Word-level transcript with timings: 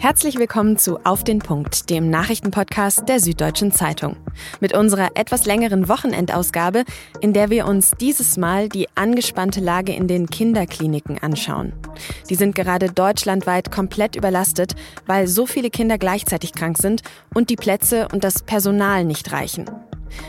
Herzlich 0.00 0.38
willkommen 0.38 0.76
zu 0.76 1.04
Auf 1.04 1.24
den 1.24 1.40
Punkt, 1.40 1.90
dem 1.90 2.08
Nachrichtenpodcast 2.08 3.08
der 3.08 3.18
Süddeutschen 3.18 3.72
Zeitung. 3.72 4.16
Mit 4.60 4.72
unserer 4.72 5.16
etwas 5.16 5.44
längeren 5.44 5.88
Wochenendausgabe, 5.88 6.84
in 7.20 7.32
der 7.32 7.50
wir 7.50 7.66
uns 7.66 7.90
dieses 8.00 8.36
Mal 8.36 8.68
die 8.68 8.86
angespannte 8.94 9.58
Lage 9.58 9.92
in 9.92 10.06
den 10.06 10.28
Kinderkliniken 10.28 11.18
anschauen. 11.18 11.72
Die 12.30 12.36
sind 12.36 12.54
gerade 12.54 12.92
deutschlandweit 12.92 13.72
komplett 13.72 14.14
überlastet, 14.14 14.76
weil 15.06 15.26
so 15.26 15.46
viele 15.46 15.68
Kinder 15.68 15.98
gleichzeitig 15.98 16.52
krank 16.52 16.78
sind 16.78 17.02
und 17.34 17.50
die 17.50 17.56
Plätze 17.56 18.06
und 18.12 18.22
das 18.22 18.44
Personal 18.44 19.04
nicht 19.04 19.32
reichen. 19.32 19.68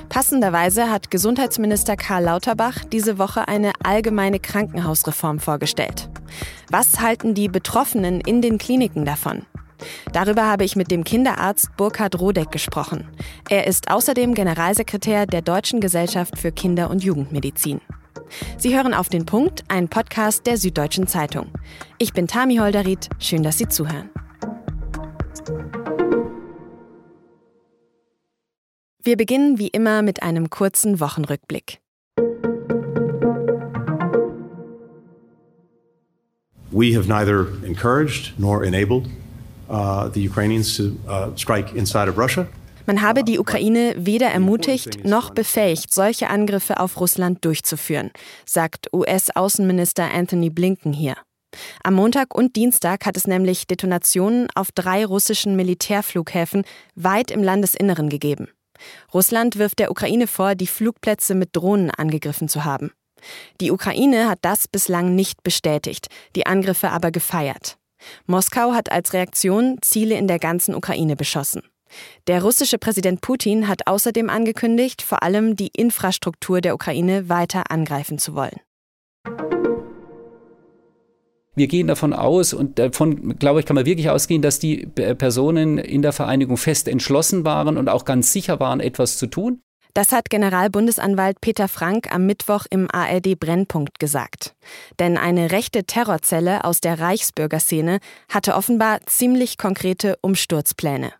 Passenderweise 0.10 0.90
hat 0.90 1.12
Gesundheitsminister 1.12 1.96
Karl 1.96 2.24
Lauterbach 2.26 2.84
diese 2.86 3.18
Woche 3.18 3.48
eine 3.48 3.74
allgemeine 3.84 4.40
Krankenhausreform 4.40 5.40
vorgestellt. 5.40 6.10
Was 6.70 7.00
halten 7.00 7.34
die 7.34 7.48
Betroffenen 7.48 8.22
in 8.22 8.42
den 8.42 8.58
Kliniken 8.58 9.06
davon? 9.06 9.46
Darüber 10.12 10.46
habe 10.46 10.66
ich 10.66 10.76
mit 10.76 10.92
dem 10.92 11.04
Kinderarzt 11.04 11.76
Burkhard 11.78 12.20
Rodeck 12.20 12.52
gesprochen. 12.52 13.08
Er 13.50 13.68
ist 13.68 13.90
außerdem 13.90 14.34
Generalsekretär 14.34 15.26
der 15.26 15.42
Deutschen 15.42 15.80
Gesellschaft 15.80 16.38
für 16.38 16.52
Kinder- 16.52 16.90
und 16.90 17.04
Jugendmedizin. 17.04 17.82
Sie 18.58 18.76
hören 18.76 18.94
auf 18.94 19.10
den 19.10 19.26
Punkt, 19.26 19.64
einen 19.70 19.90
Podcast 19.90 20.46
der 20.46 20.58
Süddeutschen 20.58 21.08
Zeitung. 21.08 21.48
Ich 21.98 22.14
bin 22.14 22.28
Tami 22.28 22.58
Holderried, 22.58 23.10
schön, 23.20 23.44
dass 23.44 23.58
Sie 23.58 23.68
zuhören. 23.68 24.10
Wir 29.10 29.18
beginnen 29.18 29.58
wie 29.58 29.70
immer 29.70 30.04
mit 30.04 30.22
einem 30.22 30.52
kurzen 30.52 31.00
Wochenrückblick. 31.00 31.80
We 36.70 36.96
have 36.96 37.08
neither 37.08 37.48
encouraged 37.66 38.34
nor 38.38 38.64
enabled 38.64 39.08
uh, 39.68 40.12
the 40.14 40.30
Ukrainians 40.30 40.78
to 40.78 40.92
uh, 41.08 41.36
strike 41.36 41.76
inside 41.76 42.08
of 42.08 42.20
Russia. 42.20 42.46
Man 42.86 43.02
habe 43.02 43.24
die 43.24 43.40
Ukraine 43.40 43.96
weder 43.98 44.28
ermutigt 44.28 45.04
noch 45.04 45.32
befähigt, 45.32 45.92
solche 45.92 46.30
Angriffe 46.30 46.80
auf 46.80 47.00
Russland 47.00 47.44
durchzuführen, 47.44 48.12
sagt 48.46 48.94
US-Außenminister 48.94 50.14
Anthony 50.14 50.52
Blinken 50.52 50.94
hier. 50.94 51.16
Am 51.84 51.96
Montag 51.96 52.36
und 52.36 52.56
Dienstag 52.56 53.08
hat 53.08 53.18
es 53.18 53.26
nämlich 53.26 53.66
Detonationen 53.66 54.50
auf 54.54 54.72
drei 54.72 55.04
russischen 55.04 55.56
Militärflughäfen 55.56 56.64
weit 56.94 57.32
im 57.32 57.42
Landesinneren 57.42 58.10
gegeben. 58.10 58.50
Russland 59.14 59.58
wirft 59.58 59.80
der 59.80 59.92
Ukraine 59.92 60.28
vor, 60.28 60.56
die 60.56 60.68
Flugplätze 60.68 61.36
mit 61.36 61.56
Drohnen 61.56 61.92
angegriffen 61.92 62.48
zu 62.48 62.66
haben. 62.66 62.92
Die 63.60 63.72
Ukraine 63.72 64.30
hat 64.30 64.40
das 64.42 64.68
bislang 64.68 65.16
nicht 65.16 65.44
bestätigt, 65.44 66.08
die 66.36 66.46
Angriffe 66.46 66.92
aber 66.92 67.12
gefeiert. 67.12 67.78
Moskau 68.26 68.74
hat 68.74 68.92
als 68.92 69.14
Reaktion 69.14 69.78
Ziele 69.82 70.16
in 70.16 70.28
der 70.28 70.40
ganzen 70.40 70.74
Ukraine 70.74 71.16
beschossen. 71.16 71.64
Der 72.28 72.42
russische 72.44 72.78
Präsident 72.78 73.22
Putin 73.22 73.68
hat 73.68 73.88
außerdem 73.88 74.30
angekündigt, 74.30 75.02
vor 75.02 75.24
allem 75.24 75.56
die 75.56 75.72
Infrastruktur 75.76 76.62
der 76.62 76.76
Ukraine 76.76 77.30
weiter 77.30 77.72
angreifen 77.72 78.20
zu 78.20 78.36
wollen. 78.36 78.60
Wir 81.60 81.68
gehen 81.68 81.88
davon 81.88 82.14
aus, 82.14 82.54
und 82.54 82.80
davon, 82.80 83.38
glaube 83.38 83.60
ich, 83.60 83.66
kann 83.66 83.76
man 83.76 83.86
wirklich 83.86 84.10
ausgehen, 84.10 84.42
dass 84.42 84.60
die 84.60 84.86
Personen 84.86 85.78
in 85.78 86.02
der 86.02 86.14
Vereinigung 86.14 86.56
fest 86.56 86.88
entschlossen 86.88 87.44
waren 87.44 87.76
und 87.76 87.90
auch 87.90 88.06
ganz 88.06 88.32
sicher 88.32 88.62
waren, 88.62 88.80
etwas 88.80 89.18
zu 89.18 89.28
tun. 89.28 89.62
Das 89.94 90.14
hat 90.14 90.30
Generalbundesanwalt 90.30 91.42
Peter 91.42 91.68
Frank 91.68 92.16
am 92.16 92.26
Mittwoch 92.26 92.66
im 92.70 92.88
ARD 92.90 93.38
Brennpunkt 93.38 94.00
gesagt. 94.00 94.56
Denn 95.00 95.18
eine 95.18 95.52
rechte 95.52 95.84
Terrorzelle 95.84 96.64
aus 96.64 96.80
der 96.80 96.98
Reichsbürgerszene 96.98 98.00
hatte 98.32 98.56
offenbar 98.56 99.02
ziemlich 99.06 99.58
konkrete 99.58 100.16
Umsturzpläne. 100.22 101.12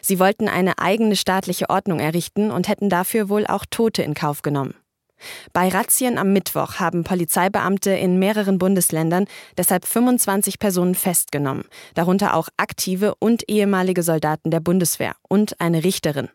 Sie 0.00 0.18
wollten 0.18 0.48
eine 0.48 0.78
eigene 0.78 1.16
staatliche 1.16 1.68
Ordnung 1.68 2.00
errichten 2.00 2.50
und 2.50 2.66
hätten 2.66 2.88
dafür 2.88 3.28
wohl 3.28 3.46
auch 3.46 3.66
Tote 3.68 4.02
in 4.02 4.14
Kauf 4.14 4.40
genommen. 4.40 4.72
Bei 5.52 5.68
Razzien 5.68 6.18
am 6.18 6.32
Mittwoch 6.32 6.74
haben 6.78 7.04
Polizeibeamte 7.04 7.90
in 7.90 8.18
mehreren 8.18 8.58
Bundesländern 8.58 9.26
deshalb 9.56 9.86
25 9.86 10.58
Personen 10.58 10.94
festgenommen, 10.94 11.64
darunter 11.94 12.34
auch 12.34 12.48
aktive 12.56 13.14
und 13.16 13.48
ehemalige 13.48 14.02
Soldaten 14.02 14.50
der 14.50 14.60
Bundeswehr 14.60 15.14
und 15.28 15.60
eine 15.60 15.84
Richterin. 15.84 16.28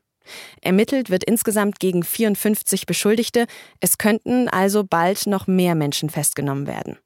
Ermittelt 0.61 1.09
wird 1.09 1.23
insgesamt 1.23 1.79
gegen 1.79 2.03
54 2.03 2.85
Beschuldigte, 2.85 3.47
es 3.79 3.97
könnten 3.97 4.49
also 4.49 4.83
bald 4.83 5.25
noch 5.27 5.47
mehr 5.47 5.75
Menschen 5.75 6.09
festgenommen 6.09 6.67
werden. 6.67 6.97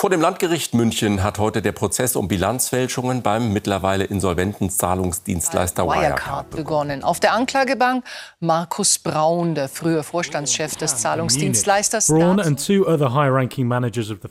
Vor 0.00 0.08
dem 0.08 0.22
Landgericht 0.22 0.72
München 0.72 1.22
hat 1.22 1.38
heute 1.38 1.60
der 1.60 1.72
Prozess 1.72 2.16
um 2.16 2.26
Bilanzfälschungen 2.26 3.20
beim 3.20 3.52
mittlerweile 3.52 4.04
insolventen 4.04 4.70
Zahlungsdienstleister 4.70 5.84
Wirecard 5.84 6.48
begonnen. 6.48 7.04
Auf 7.04 7.20
der 7.20 7.34
Anklagebank 7.34 8.02
Markus 8.38 8.98
Braun, 8.98 9.54
der 9.54 9.68
frühere 9.68 10.02
Vorstandschef 10.02 10.76
des 10.76 10.96
Zahlungsdienstleisters. 10.96 12.08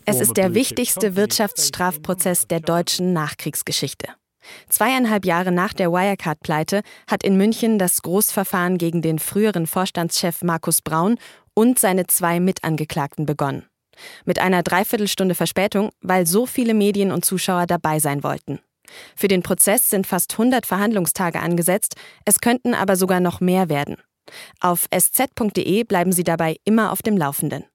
Es 0.06 0.19
ist 0.19 0.38
der 0.38 0.56
wichtigste 0.56 1.16
Wirtschaftsstrafprozess 1.16 2.47
der 2.47 2.62
deutschen 2.62 3.13
Nachkriegsgeschichte. 3.13 4.07
Zweieinhalb 4.69 5.24
Jahre 5.24 5.51
nach 5.51 5.74
der 5.74 5.91
Wirecard-Pleite 5.91 6.81
hat 7.07 7.24
in 7.24 7.38
München 7.38 7.78
das 7.78 8.01
Großverfahren 8.01 8.80
gegen 8.80 9.03
den 9.03 9.19
früheren 9.19 9.68
Vorstandschef 9.68 10.41
Markus 10.41 10.81
Braun 10.81 11.19
und 11.53 11.78
seine 11.78 12.07
zwei 12.07 12.40
Mitangeklagten 12.40 13.28
begonnen. 13.28 13.69
Mit 14.26 14.40
einer 14.40 14.64
Dreiviertelstunde 14.64 15.36
Verspätung, 15.36 15.92
weil 16.02 16.26
so 16.26 16.46
viele 16.46 16.74
Medien 16.74 17.12
und 17.12 17.26
Zuschauer 17.26 17.66
dabei 17.68 18.00
sein 18.00 18.24
wollten. 18.24 18.60
Für 19.16 19.28
den 19.28 19.44
Prozess 19.44 19.90
sind 19.90 20.08
fast 20.08 20.34
100 20.34 20.66
Verhandlungstage 20.66 21.40
angesetzt, 21.40 21.96
es 22.26 22.40
könnten 22.40 22.74
aber 22.74 22.96
sogar 22.96 23.20
noch 23.20 23.40
mehr 23.40 23.70
werden. 23.70 23.98
Auf 24.60 24.88
sz.de 24.92 25.84
bleiben 25.84 26.12
Sie 26.12 26.24
dabei 26.24 26.58
immer 26.64 26.92
auf 26.92 27.02
dem 27.02 27.18
Laufenden. 27.18 27.66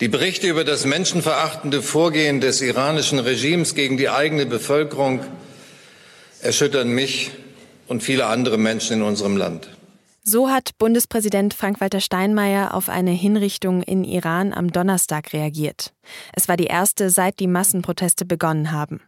Die 0.00 0.08
Berichte 0.08 0.46
über 0.46 0.62
das 0.62 0.84
menschenverachtende 0.84 1.82
Vorgehen 1.82 2.40
des 2.40 2.60
iranischen 2.60 3.18
Regimes 3.18 3.74
gegen 3.74 3.96
die 3.96 4.08
eigene 4.08 4.46
Bevölkerung 4.46 5.24
erschüttern 6.40 6.90
mich 6.90 7.32
und 7.88 8.02
viele 8.02 8.26
andere 8.26 8.58
Menschen 8.58 8.98
in 8.98 9.02
unserem 9.02 9.36
Land. 9.36 9.68
So 10.30 10.50
hat 10.50 10.76
Bundespräsident 10.76 11.54
Frank-Walter 11.54 12.00
Steinmeier 12.00 12.74
auf 12.74 12.90
eine 12.90 13.12
Hinrichtung 13.12 13.82
in 13.82 14.04
Iran 14.04 14.52
am 14.52 14.70
Donnerstag 14.70 15.32
reagiert. 15.32 15.94
Es 16.34 16.48
war 16.48 16.58
die 16.58 16.66
erste, 16.66 17.08
seit 17.08 17.40
die 17.40 17.46
Massenproteste 17.46 18.26
begonnen 18.26 18.70
haben. 18.70 19.00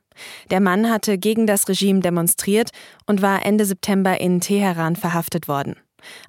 Der 0.51 0.61
Mann 0.61 0.89
hatte 0.89 1.19
gegen 1.19 1.47
das 1.47 1.69
Regime 1.69 2.01
demonstriert 2.01 2.71
und 3.05 3.21
war 3.21 3.45
Ende 3.45 3.67
September 3.67 4.19
in 4.19 4.41
Teheran 4.41 4.97
verhaftet 4.97 5.47
worden. 5.47 5.77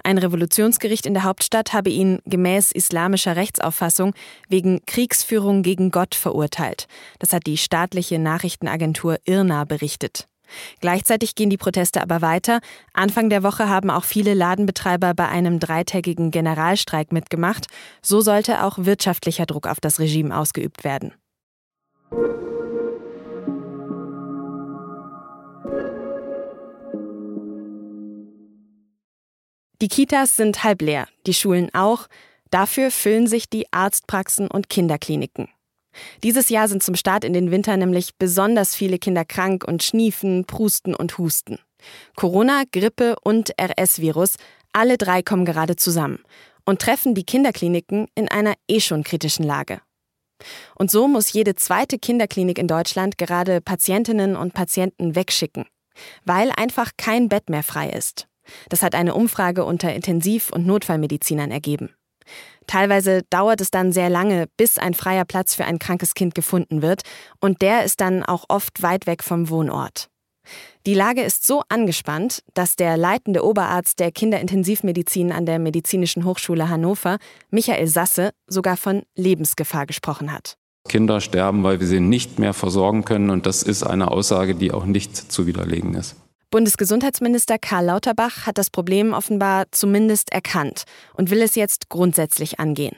Ein 0.04 0.18
Revolutionsgericht 0.18 1.06
in 1.06 1.14
der 1.14 1.24
Hauptstadt 1.24 1.72
habe 1.72 1.90
ihn 1.90 2.20
gemäß 2.26 2.74
islamischer 2.74 3.38
Rechtsauffassung 3.38 4.14
wegen 4.50 4.86
Kriegsführung 4.88 5.64
gegen 5.64 5.92
Gott 5.92 6.16
verurteilt. 6.16 6.90
Das 7.20 7.32
hat 7.32 7.48
die 7.48 7.56
staatliche 7.56 8.20
Nachrichtenagentur 8.20 9.20
IRNA 9.24 9.64
berichtet. 9.64 10.28
Gleichzeitig 10.80 11.36
gehen 11.36 11.50
die 11.50 11.58
Proteste 11.58 12.02
aber 12.02 12.22
weiter. 12.22 12.60
Anfang 12.94 13.30
der 13.30 13.44
Woche 13.44 13.70
haben 13.70 13.90
auch 13.90 14.04
viele 14.04 14.34
Ladenbetreiber 14.34 15.14
bei 15.14 15.28
einem 15.28 15.60
dreitägigen 15.60 16.32
Generalstreik 16.32 17.12
mitgemacht. 17.12 17.68
So 18.02 18.22
sollte 18.22 18.64
auch 18.64 18.78
wirtschaftlicher 18.80 19.46
Druck 19.46 19.68
auf 19.68 19.80
das 19.80 20.00
Regime 20.00 20.38
ausgeübt 20.38 20.84
werden. 20.84 21.14
Die 29.82 29.88
Kitas 29.88 30.36
sind 30.36 30.64
halb 30.64 30.84
leer, 30.84 31.08
die 31.26 31.34
Schulen 31.34 31.74
auch. 31.74 32.08
Dafür 32.52 32.92
füllen 32.92 33.26
sich 33.26 33.50
die 33.50 33.72
Arztpraxen 33.74 34.48
und 34.48 34.70
Kinderkliniken. 34.70 35.50
Dieses 36.24 36.50
Jahr 36.50 36.68
sind 36.68 36.84
zum 36.84 36.96
Start 36.96 37.24
in 37.24 37.34
den 37.34 37.52
Winter 37.52 37.78
nämlich 37.78 38.16
besonders 38.18 38.76
viele 38.76 38.98
Kinder 38.98 39.26
krank 39.26 39.64
und 39.68 39.84
schniefen, 39.84 40.46
prusten 40.46 40.96
und 40.96 41.18
husten. 41.18 41.60
Corona, 42.16 42.64
Grippe 42.72 43.16
und 43.24 43.54
RS-Virus, 43.60 44.36
alle 44.74 44.98
drei 44.98 45.22
kommen 45.22 45.46
gerade 45.46 45.76
zusammen 45.76 46.20
und 46.66 46.82
treffen 46.82 47.16
die 47.16 47.26
Kinderkliniken 47.26 48.08
in 48.16 48.30
einer 48.30 48.54
eh 48.68 48.80
schon 48.80 49.04
kritischen 49.04 49.46
Lage. 49.46 49.82
Und 50.76 50.90
so 50.90 51.08
muss 51.08 51.34
jede 51.34 51.56
zweite 51.56 52.00
Kinderklinik 52.00 52.58
in 52.58 52.68
Deutschland 52.68 53.18
gerade 53.18 53.62
Patientinnen 53.62 54.36
und 54.36 54.54
Patienten 54.54 55.16
wegschicken, 55.16 55.66
weil 56.26 56.52
einfach 56.56 56.92
kein 56.98 57.30
Bett 57.30 57.50
mehr 57.50 57.64
frei 57.64 57.90
ist. 57.90 58.28
Das 58.70 58.82
hat 58.82 58.96
eine 58.96 59.14
Umfrage 59.14 59.66
unter 59.66 59.94
Intensiv- 59.94 60.52
und 60.52 60.66
Notfallmedizinern 60.66 61.52
ergeben. 61.52 61.94
Teilweise 62.68 63.22
dauert 63.30 63.62
es 63.62 63.72
dann 63.72 63.92
sehr 63.92 64.10
lange, 64.10 64.48
bis 64.58 64.78
ein 64.78 64.94
freier 64.94 65.26
Platz 65.26 65.56
für 65.56 65.66
ein 65.66 65.80
krankes 65.80 66.14
Kind 66.14 66.36
gefunden 66.36 66.82
wird, 66.82 67.02
und 67.40 67.62
der 67.62 67.84
ist 67.84 68.02
dann 68.02 68.24
auch 68.24 68.46
oft 68.48 68.82
weit 68.82 69.08
weg 69.08 69.24
vom 69.24 69.50
Wohnort. 69.50 70.08
Die 70.88 70.94
Lage 70.96 71.22
ist 71.22 71.46
so 71.46 71.62
angespannt, 71.70 72.42
dass 72.54 72.76
der 72.76 72.98
leitende 72.98 73.46
Oberarzt 73.46 74.00
der 74.00 74.12
Kinderintensivmedizin 74.12 75.32
an 75.32 75.46
der 75.46 75.60
Medizinischen 75.60 76.26
Hochschule 76.26 76.70
Hannover, 76.70 77.18
Michael 77.52 77.88
Sasse, 77.88 78.32
sogar 78.48 78.78
von 78.78 79.04
Lebensgefahr 79.16 79.86
gesprochen 79.86 80.32
hat. 80.32 80.58
Kinder 80.90 81.22
sterben, 81.22 81.64
weil 81.64 81.80
wir 81.80 81.88
sie 81.88 82.00
nicht 82.00 82.40
mehr 82.40 82.54
versorgen 82.54 83.06
können. 83.06 83.30
Und 83.30 83.46
das 83.46 83.62
ist 83.62 83.84
eine 83.84 84.10
Aussage, 84.10 84.56
die 84.56 84.72
auch 84.72 84.86
nicht 84.86 85.16
zu 85.16 85.46
widerlegen 85.46 85.94
ist. 85.94 86.16
Bundesgesundheitsminister 86.52 87.58
Karl 87.58 87.86
Lauterbach 87.86 88.46
hat 88.46 88.58
das 88.58 88.70
Problem 88.70 89.14
offenbar 89.14 89.66
zumindest 89.72 90.34
erkannt 90.34 90.84
und 91.16 91.30
will 91.32 91.42
es 91.42 91.56
jetzt 91.56 91.88
grundsätzlich 91.88 92.60
angehen. 92.60 92.98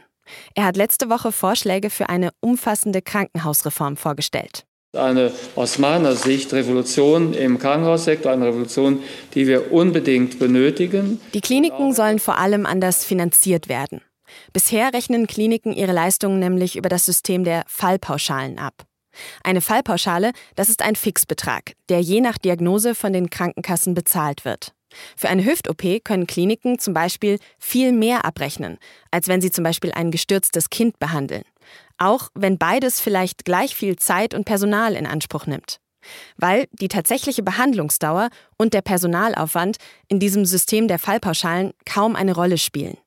Er 0.55 0.65
hat 0.65 0.75
letzte 0.75 1.09
Woche 1.11 1.31
Vorschläge 1.31 1.91
für 1.91 2.09
eine 2.09 2.31
umfassende 2.39 3.03
Krankenhausreform 3.03 3.95
vorgestellt. 3.95 4.65
Eine 4.97 5.31
aus 5.55 5.77
meiner 5.77 6.15
Sicht 6.15 6.51
Revolution 6.51 7.33
im 7.35 7.59
Krankenhaussektor, 7.59 8.31
eine 8.31 8.47
Revolution, 8.47 9.03
die 9.35 9.45
wir 9.45 9.71
unbedingt 9.71 10.39
benötigen. 10.39 11.21
Die 11.35 11.41
Kliniken 11.41 11.93
sollen 11.93 12.17
vor 12.17 12.39
allem 12.39 12.65
anders 12.65 13.05
finanziert 13.05 13.69
werden. 13.69 14.01
Bisher 14.51 14.93
rechnen 14.93 15.27
Kliniken 15.27 15.73
ihre 15.73 15.93
Leistungen 15.93 16.39
nämlich 16.39 16.75
über 16.75 16.89
das 16.89 17.05
System 17.05 17.43
der 17.43 17.63
Fallpauschalen 17.67 18.57
ab. 18.57 18.85
Eine 19.43 19.61
Fallpauschale, 19.61 20.31
das 20.55 20.69
ist 20.69 20.81
ein 20.81 20.95
Fixbetrag, 20.95 21.73
der 21.89 22.01
je 22.01 22.21
nach 22.21 22.37
Diagnose 22.37 22.95
von 22.95 23.13
den 23.13 23.29
Krankenkassen 23.29 23.93
bezahlt 23.93 24.45
wird. 24.45 24.73
Für 25.17 25.29
eine 25.29 25.43
Hüft-OP 25.43 26.03
können 26.03 26.27
Kliniken 26.27 26.79
zum 26.79 26.93
Beispiel 26.93 27.39
viel 27.57 27.91
mehr 27.91 28.25
abrechnen, 28.25 28.77
als 29.11 29.27
wenn 29.27 29.41
sie 29.41 29.51
zum 29.51 29.63
Beispiel 29.63 29.91
ein 29.91 30.11
gestürztes 30.11 30.69
Kind 30.69 30.99
behandeln. 30.99 31.43
Auch 31.97 32.29
wenn 32.33 32.57
beides 32.57 32.99
vielleicht 32.99 33.45
gleich 33.45 33.75
viel 33.75 33.95
Zeit 33.95 34.33
und 34.33 34.45
Personal 34.45 34.95
in 34.95 35.07
Anspruch 35.07 35.45
nimmt. 35.45 35.79
Weil 36.37 36.67
die 36.73 36.89
tatsächliche 36.89 37.43
Behandlungsdauer 37.43 38.29
und 38.57 38.73
der 38.73 38.81
Personalaufwand 38.81 39.77
in 40.09 40.19
diesem 40.19 40.45
System 40.45 40.87
der 40.87 40.99
Fallpauschalen 40.99 41.73
kaum 41.85 42.15
eine 42.15 42.35
Rolle 42.35 42.57
spielen. 42.57 42.97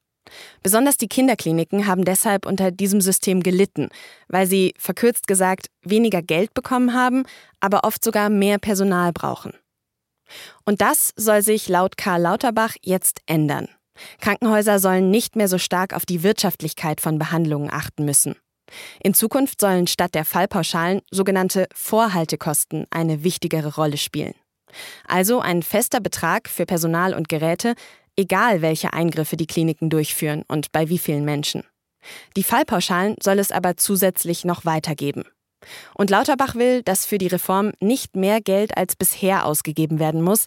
Besonders 0.63 0.97
die 0.97 1.09
Kinderkliniken 1.09 1.87
haben 1.87 2.05
deshalb 2.05 2.47
unter 2.47 2.71
diesem 2.71 3.01
System 3.01 3.43
gelitten, 3.43 3.89
weil 4.29 4.47
sie, 4.47 4.75
verkürzt 4.79 5.27
gesagt, 5.27 5.69
weniger 5.83 6.23
Geld 6.23 6.55
bekommen 6.55 6.95
haben, 6.95 7.25
aber 7.61 7.85
oft 7.85 8.03
sogar 8.03 8.31
mehr 8.31 8.59
Personal 8.59 9.13
brauchen. 9.13 9.53
Und 10.65 10.81
das 10.81 11.13
soll 11.17 11.43
sich 11.43 11.69
laut 11.69 11.97
Karl 11.97 12.23
Lauterbach 12.23 12.75
jetzt 12.83 13.21
ändern. 13.27 13.69
Krankenhäuser 14.21 14.79
sollen 14.79 15.11
nicht 15.11 15.37
mehr 15.37 15.49
so 15.49 15.59
stark 15.59 15.95
auf 15.95 16.05
die 16.05 16.23
Wirtschaftlichkeit 16.23 17.01
von 17.01 17.19
Behandlungen 17.19 17.71
achten 17.71 18.05
müssen. 18.05 18.37
In 19.03 19.15
Zukunft 19.15 19.61
sollen 19.61 19.87
statt 19.87 20.15
der 20.15 20.25
Fallpauschalen 20.25 21.01
sogenannte 21.11 21.69
Vorhaltekosten 21.73 22.87
eine 22.91 23.23
wichtigere 23.23 23.75
Rolle 23.77 23.97
spielen. 23.97 24.35
Also 25.07 25.41
ein 25.41 25.63
fester 25.63 26.01
Betrag 26.01 26.49
für 26.49 26.67
Personal 26.67 27.15
und 27.15 27.29
Geräte, 27.29 27.75
egal 28.17 28.63
welche 28.63 28.93
Eingriffe 28.93 29.37
die 29.37 29.47
Kliniken 29.47 29.91
durchführen 29.91 30.45
und 30.49 30.73
bei 30.73 30.89
wie 30.89 30.99
vielen 30.99 31.25
Menschen. 31.25 31.63
Die 32.37 32.43
Fallpauschalen 32.43 33.17
soll 33.23 33.39
es 33.39 33.53
aber 33.53 33.77
zusätzlich 33.77 34.45
noch 34.45 34.65
weitergeben. 34.65 35.25
Und 35.95 36.11
Lauterbach 36.11 36.55
will, 36.55 36.83
dass 36.83 37.07
für 37.07 37.19
die 37.19 37.27
Reform 37.27 37.73
nicht 37.81 38.17
mehr 38.17 38.41
Geld 38.41 38.77
als 38.77 38.95
bisher 38.95 39.47
ausgegeben 39.47 39.99
werden 39.99 40.23
muss. 40.23 40.47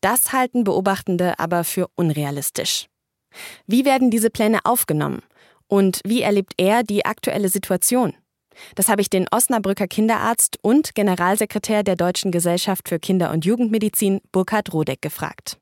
Das 0.00 0.32
halten 0.32 0.64
Beobachtende 0.64 1.38
aber 1.38 1.64
für 1.64 1.88
unrealistisch. 1.94 2.86
Wie 3.66 3.84
werden 3.84 4.10
diese 4.10 4.30
Pläne 4.30 4.60
aufgenommen? 4.64 5.22
Und 5.66 6.00
wie 6.04 6.22
erlebt 6.22 6.54
er 6.56 6.82
die 6.82 7.04
aktuelle 7.04 7.48
Situation? 7.48 8.14
Das 8.74 8.88
habe 8.88 9.02
ich 9.02 9.10
den 9.10 9.26
Osnabrücker 9.30 9.86
Kinderarzt 9.86 10.58
und 10.62 10.94
Generalsekretär 10.94 11.82
der 11.82 11.96
Deutschen 11.96 12.32
Gesellschaft 12.32 12.88
für 12.88 12.98
Kinder- 12.98 13.30
und 13.30 13.44
Jugendmedizin 13.44 14.20
Burkhard 14.32 14.72
Rodeck 14.72 15.00
gefragt. 15.02 15.58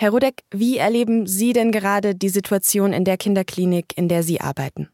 Herr 0.00 0.10
Rudek, 0.10 0.44
wie 0.52 0.76
erleben 0.76 1.26
Sie 1.26 1.52
denn 1.52 1.72
gerade 1.72 2.14
die 2.14 2.28
Situation 2.28 2.92
in 2.92 3.04
der 3.04 3.16
Kinderklinik, 3.16 3.98
in 3.98 4.08
der 4.08 4.22
Sie 4.22 4.40
arbeiten? 4.40 4.90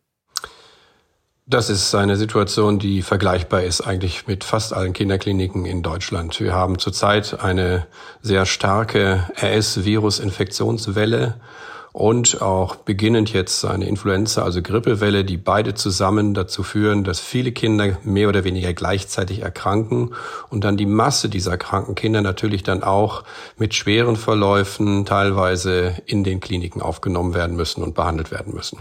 Das 1.44 1.68
ist 1.68 1.94
eine 1.94 2.16
Situation, 2.16 2.78
die 2.78 3.02
vergleichbar 3.02 3.64
ist 3.64 3.82
eigentlich 3.82 4.26
mit 4.26 4.44
fast 4.44 4.72
allen 4.72 4.94
Kinderkliniken 4.94 5.66
in 5.66 5.82
Deutschland. 5.82 6.40
Wir 6.40 6.54
haben 6.54 6.78
zurzeit 6.78 7.38
eine 7.38 7.86
sehr 8.22 8.46
starke 8.46 9.28
RS-Virus-Infektionswelle 9.42 11.34
und 11.94 12.43
auch 12.43 12.75
beginnend 12.75 13.32
jetzt 13.32 13.64
eine 13.64 13.87
Influenza, 13.87 14.43
also 14.43 14.61
Grippewelle, 14.62 15.25
die 15.25 15.37
beide 15.37 15.75
zusammen 15.75 16.35
dazu 16.35 16.64
führen, 16.64 17.05
dass 17.05 17.20
viele 17.20 17.52
Kinder 17.52 17.99
mehr 18.02 18.29
oder 18.29 18.43
weniger 18.43 18.73
gleichzeitig 18.73 19.43
erkranken 19.43 20.11
und 20.50 20.64
dann 20.64 20.76
die 20.76 20.87
Masse 20.87 21.29
dieser 21.29 21.56
kranken 21.56 21.94
Kinder 21.94 22.20
natürlich 22.20 22.64
dann 22.64 22.82
auch 22.82 23.23
mit 23.58 23.75
schweren 23.75 24.17
Verläufen 24.17 25.06
teilweise 25.06 25.94
in 26.05 26.25
den 26.25 26.41
Kliniken 26.41 26.82
aufgenommen 26.82 27.32
werden 27.32 27.55
müssen 27.55 27.85
und 27.85 27.94
behandelt 27.94 28.32
werden 28.32 28.52
müssen. 28.52 28.81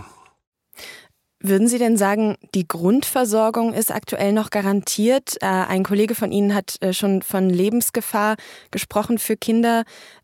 Würden 1.46 1.68
Sie 1.68 1.78
denn 1.78 1.98
sagen, 1.98 2.38
die 2.56 2.66
Grundversorgung 2.66 3.74
ist 3.74 3.92
aktuell 3.92 4.32
noch 4.32 4.50
garantiert? 4.50 5.36
Äh, 5.42 5.48
ein 5.48 5.84
Kollege 5.84 6.16
von 6.16 6.32
Ihnen 6.32 6.56
hat 6.56 6.82
äh, 6.82 6.94
schon 6.94 7.22
von 7.22 7.50
Lebensgefahr 7.50 8.38
gesprochen 8.72 9.18
für 9.20 9.36
Kinder, 9.36 9.84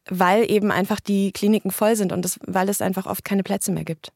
weil 0.09 0.49
eben 0.49 0.71
einfach 0.71 1.01
die 1.01 1.33
Kliniken 1.33 1.71
voll 1.71 1.97
sind 1.97 2.13
und 2.13 2.23
das, 2.23 2.39
weil 2.47 2.69
es 2.69 2.81
einfach 2.81 3.05
oft 3.05 3.25
keine 3.25 3.43
Plätze 3.43 3.73
mehr 3.73 3.83
gibt. 3.83 4.13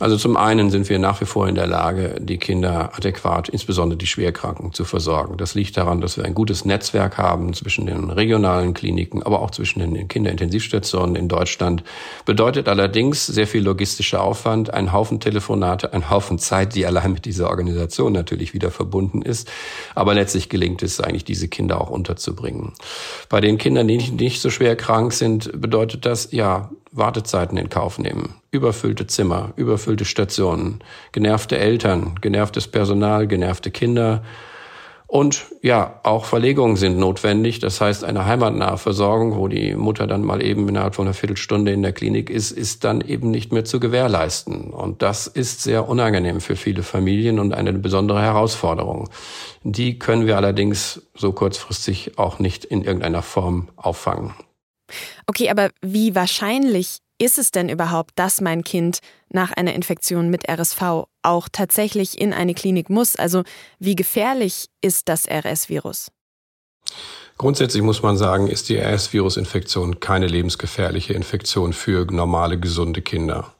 Also 0.00 0.16
zum 0.16 0.38
einen 0.38 0.70
sind 0.70 0.88
wir 0.88 0.98
nach 0.98 1.20
wie 1.20 1.26
vor 1.26 1.46
in 1.46 1.54
der 1.54 1.66
Lage, 1.66 2.16
die 2.18 2.38
Kinder 2.38 2.92
adäquat, 2.96 3.50
insbesondere 3.50 3.98
die 3.98 4.06
Schwerkranken, 4.06 4.72
zu 4.72 4.86
versorgen. 4.86 5.36
Das 5.36 5.54
liegt 5.54 5.76
daran, 5.76 6.00
dass 6.00 6.16
wir 6.16 6.24
ein 6.24 6.32
gutes 6.32 6.64
Netzwerk 6.64 7.18
haben 7.18 7.52
zwischen 7.52 7.84
den 7.84 8.08
regionalen 8.08 8.72
Kliniken, 8.72 9.22
aber 9.22 9.42
auch 9.42 9.50
zwischen 9.50 9.80
den 9.80 10.08
Kinderintensivstationen 10.08 11.16
in 11.16 11.28
Deutschland. 11.28 11.84
Bedeutet 12.24 12.66
allerdings 12.66 13.26
sehr 13.26 13.46
viel 13.46 13.62
logistischer 13.62 14.22
Aufwand, 14.22 14.72
ein 14.72 14.90
Haufen 14.90 15.20
Telefonate, 15.20 15.92
ein 15.92 16.08
Haufen 16.08 16.38
Zeit, 16.38 16.74
die 16.74 16.86
allein 16.86 17.12
mit 17.12 17.26
dieser 17.26 17.50
Organisation 17.50 18.14
natürlich 18.14 18.54
wieder 18.54 18.70
verbunden 18.70 19.20
ist. 19.20 19.50
Aber 19.94 20.14
letztlich 20.14 20.48
gelingt 20.48 20.82
es 20.82 20.98
eigentlich, 21.02 21.24
diese 21.24 21.48
Kinder 21.48 21.78
auch 21.78 21.90
unterzubringen. 21.90 22.72
Bei 23.28 23.42
den 23.42 23.58
Kindern, 23.58 23.86
die 23.86 23.98
nicht 23.98 24.40
so 24.40 24.48
schwer 24.48 24.76
krank 24.76 25.12
sind, 25.12 25.60
bedeutet 25.60 26.06
das, 26.06 26.32
ja, 26.32 26.70
Wartezeiten 26.92 27.56
in 27.56 27.68
Kauf 27.68 27.98
nehmen, 27.98 28.34
überfüllte 28.50 29.06
Zimmer, 29.06 29.52
überfüllte 29.56 30.04
Stationen, 30.04 30.80
genervte 31.12 31.58
Eltern, 31.58 32.16
genervtes 32.20 32.66
Personal, 32.66 33.26
genervte 33.26 33.70
Kinder. 33.70 34.22
Und 35.06 35.46
ja, 35.60 35.98
auch 36.04 36.24
Verlegungen 36.24 36.76
sind 36.76 36.96
notwendig. 36.96 37.58
Das 37.58 37.80
heißt, 37.80 38.04
eine 38.04 38.26
heimatnahe 38.26 38.78
Versorgung, 38.78 39.36
wo 39.36 39.48
die 39.48 39.74
Mutter 39.74 40.06
dann 40.06 40.22
mal 40.22 40.40
eben 40.40 40.68
innerhalb 40.68 40.94
von 40.94 41.06
einer 41.06 41.14
Viertelstunde 41.14 41.72
in 41.72 41.82
der 41.82 41.92
Klinik 41.92 42.30
ist, 42.30 42.52
ist 42.52 42.84
dann 42.84 43.00
eben 43.00 43.30
nicht 43.30 43.52
mehr 43.52 43.64
zu 43.64 43.80
gewährleisten. 43.80 44.70
Und 44.70 45.02
das 45.02 45.26
ist 45.26 45.64
sehr 45.64 45.88
unangenehm 45.88 46.40
für 46.40 46.54
viele 46.54 46.84
Familien 46.84 47.40
und 47.40 47.52
eine 47.52 47.72
besondere 47.72 48.22
Herausforderung. 48.22 49.10
Die 49.64 49.98
können 49.98 50.26
wir 50.26 50.36
allerdings 50.36 51.02
so 51.14 51.32
kurzfristig 51.32 52.16
auch 52.16 52.38
nicht 52.38 52.64
in 52.64 52.84
irgendeiner 52.84 53.22
Form 53.22 53.68
auffangen. 53.74 54.34
Okay, 55.26 55.50
aber 55.50 55.70
wie 55.82 56.14
wahrscheinlich 56.14 56.98
ist 57.18 57.38
es 57.38 57.50
denn 57.50 57.68
überhaupt, 57.68 58.12
dass 58.16 58.40
mein 58.40 58.64
Kind 58.64 59.00
nach 59.28 59.52
einer 59.52 59.74
Infektion 59.74 60.30
mit 60.30 60.48
RSV 60.48 61.06
auch 61.22 61.48
tatsächlich 61.52 62.18
in 62.18 62.32
eine 62.32 62.54
Klinik 62.54 62.88
muss? 62.88 63.14
Also 63.14 63.42
wie 63.78 63.94
gefährlich 63.94 64.68
ist 64.80 65.08
das 65.08 65.28
RS-Virus? 65.28 66.10
Grundsätzlich 67.36 67.82
muss 67.82 68.02
man 68.02 68.16
sagen, 68.16 68.48
ist 68.48 68.68
die 68.68 68.76
RS-Virus-Infektion 68.76 70.00
keine 70.00 70.26
lebensgefährliche 70.26 71.12
Infektion 71.12 71.72
für 71.72 72.06
normale, 72.10 72.58
gesunde 72.58 73.02
Kinder. 73.02 73.54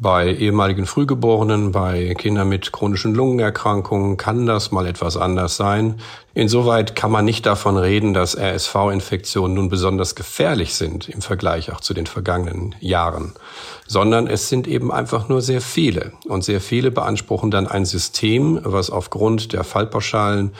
Bei 0.00 0.32
ehemaligen 0.32 0.86
Frühgeborenen, 0.86 1.72
bei 1.72 2.14
Kindern 2.14 2.48
mit 2.48 2.70
chronischen 2.70 3.16
Lungenerkrankungen 3.16 4.16
kann 4.16 4.46
das 4.46 4.70
mal 4.70 4.86
etwas 4.86 5.16
anders 5.16 5.56
sein. 5.56 5.96
Insoweit 6.34 6.94
kann 6.94 7.10
man 7.10 7.24
nicht 7.24 7.44
davon 7.46 7.76
reden, 7.76 8.14
dass 8.14 8.36
RSV-Infektionen 8.36 9.54
nun 9.54 9.68
besonders 9.68 10.14
gefährlich 10.14 10.74
sind 10.74 11.08
im 11.08 11.20
Vergleich 11.20 11.72
auch 11.72 11.80
zu 11.80 11.94
den 11.94 12.06
vergangenen 12.06 12.76
Jahren, 12.78 13.32
sondern 13.88 14.28
es 14.28 14.48
sind 14.48 14.68
eben 14.68 14.92
einfach 14.92 15.28
nur 15.28 15.42
sehr 15.42 15.60
viele. 15.60 16.12
Und 16.28 16.44
sehr 16.44 16.60
viele 16.60 16.92
beanspruchen 16.92 17.50
dann 17.50 17.66
ein 17.66 17.84
System, 17.84 18.60
was 18.62 18.90
aufgrund 18.90 19.52
der 19.52 19.64
Fallpauschalen 19.64 20.52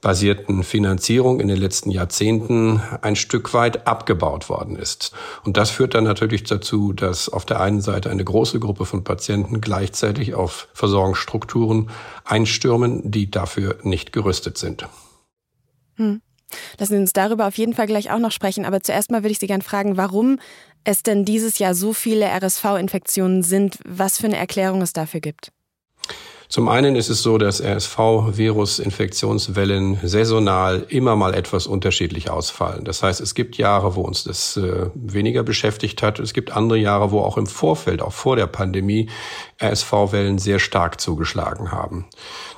basierten 0.00 0.62
Finanzierung 0.62 1.40
in 1.40 1.48
den 1.48 1.56
letzten 1.56 1.90
Jahrzehnten 1.90 2.80
ein 3.02 3.16
Stück 3.16 3.52
weit 3.54 3.86
abgebaut 3.86 4.48
worden 4.48 4.76
ist. 4.76 5.12
Und 5.44 5.56
das 5.56 5.70
führt 5.70 5.94
dann 5.94 6.04
natürlich 6.04 6.44
dazu, 6.44 6.92
dass 6.92 7.28
auf 7.28 7.44
der 7.44 7.60
einen 7.60 7.80
Seite 7.80 8.10
eine 8.10 8.24
große 8.24 8.60
Gruppe 8.60 8.84
von 8.84 9.04
Patienten 9.04 9.60
gleichzeitig 9.60 10.34
auf 10.34 10.68
Versorgungsstrukturen 10.72 11.90
einstürmen, 12.24 13.10
die 13.10 13.30
dafür 13.30 13.76
nicht 13.82 14.12
gerüstet 14.12 14.58
sind. 14.58 14.88
Hm. 15.96 16.20
Lassen 16.78 16.94
Sie 16.94 17.00
uns 17.00 17.12
darüber 17.12 17.46
auf 17.46 17.58
jeden 17.58 17.74
Fall 17.74 17.86
gleich 17.86 18.10
auch 18.10 18.18
noch 18.18 18.32
sprechen. 18.32 18.64
Aber 18.64 18.80
zuerst 18.80 19.10
mal 19.10 19.22
würde 19.22 19.32
ich 19.32 19.38
Sie 19.38 19.46
gerne 19.46 19.64
fragen, 19.64 19.96
warum 19.96 20.38
es 20.84 21.02
denn 21.02 21.24
dieses 21.24 21.58
Jahr 21.58 21.74
so 21.74 21.92
viele 21.92 22.26
RSV-Infektionen 22.26 23.42
sind, 23.42 23.78
was 23.84 24.18
für 24.18 24.26
eine 24.26 24.36
Erklärung 24.36 24.80
es 24.80 24.92
dafür 24.92 25.20
gibt. 25.20 25.52
Zum 26.48 26.68
einen 26.68 26.96
ist 26.96 27.10
es 27.10 27.22
so, 27.22 27.36
dass 27.36 27.62
RSV-Virus-Infektionswellen 27.62 29.98
saisonal 30.02 30.86
immer 30.88 31.14
mal 31.14 31.34
etwas 31.34 31.66
unterschiedlich 31.66 32.30
ausfallen. 32.30 32.86
Das 32.86 33.02
heißt, 33.02 33.20
es 33.20 33.34
gibt 33.34 33.58
Jahre, 33.58 33.96
wo 33.96 34.00
uns 34.00 34.24
das 34.24 34.56
äh, 34.56 34.86
weniger 34.94 35.42
beschäftigt 35.42 36.02
hat. 36.02 36.18
Es 36.18 36.32
gibt 36.32 36.50
andere 36.50 36.78
Jahre, 36.78 37.10
wo 37.10 37.20
auch 37.20 37.36
im 37.36 37.46
Vorfeld, 37.46 38.00
auch 38.00 38.14
vor 38.14 38.36
der 38.36 38.46
Pandemie, 38.46 39.10
RSV-Wellen 39.62 40.38
sehr 40.38 40.58
stark 40.58 41.02
zugeschlagen 41.02 41.70
haben. 41.70 42.06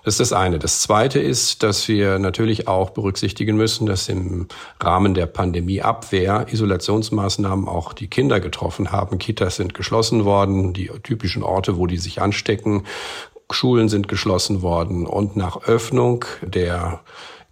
Das 0.05 0.15
ist 0.15 0.21
das 0.21 0.33
eine. 0.33 0.61
Das 0.61 0.81
zweite 0.81 1.19
ist, 1.19 1.65
dass 1.65 1.89
wir 1.89 2.21
natürlich 2.21 2.69
auch 2.69 2.91
berücksichtigen 2.91 3.57
müssen, 3.57 3.87
dass 3.87 4.09
im 4.09 4.47
Rahmen 4.79 5.15
der 5.15 5.27
Pandemieabwehr 5.27 6.47
Isolationsmaßnahmen 6.49 7.69
auch 7.69 7.93
die 7.93 8.09
Kinder 8.09 8.39
getroffen 8.39 8.93
haben. 8.93 9.19
Kitas 9.19 9.57
sind 9.57 9.75
geschlossen 9.75 10.25
worden, 10.25 10.75
die 10.75 10.91
typischen 11.03 11.43
Orte, 11.43 11.77
wo 11.77 11.87
die 11.87 11.99
sich 11.99 12.23
anstecken, 12.23 12.85
Schulen 13.55 13.89
sind 13.89 14.09
geschlossen 14.09 14.63
worden 14.63 15.07
und 15.07 15.37
nach 15.37 15.63
Öffnung 15.63 16.25
der 16.43 17.01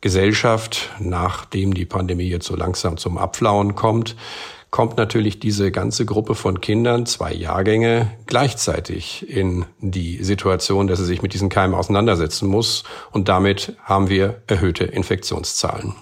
Gesellschaft, 0.01 0.91
nachdem 1.01 1.75
die 1.75 1.85
Pandemie 1.85 2.29
jetzt 2.29 2.47
so 2.47 2.55
langsam 2.55 2.97
zum 2.97 3.19
Abflauen 3.19 3.75
kommt, 3.75 4.15
kommt 4.71 4.97
natürlich 4.97 5.41
diese 5.41 5.73
ganze 5.73 6.05
Gruppe 6.05 6.35
von 6.35 6.61
Kindern, 6.61 7.07
zwei 7.07 7.33
Jahrgänge, 7.33 8.11
gleichzeitig 8.27 9.29
in 9.29 9.65
die 9.81 10.23
Situation, 10.23 10.87
dass 10.87 10.99
sie 10.99 11.05
sich 11.05 11.23
mit 11.23 11.33
diesen 11.35 11.49
Keimen 11.49 11.75
auseinandersetzen 11.75 12.49
muss. 12.49 12.85
Und 13.11 13.29
damit 13.29 13.77
haben 13.83 14.09
wir 14.09 14.43
erhöhte 14.47 14.85
Infektionszahlen. 14.85 15.95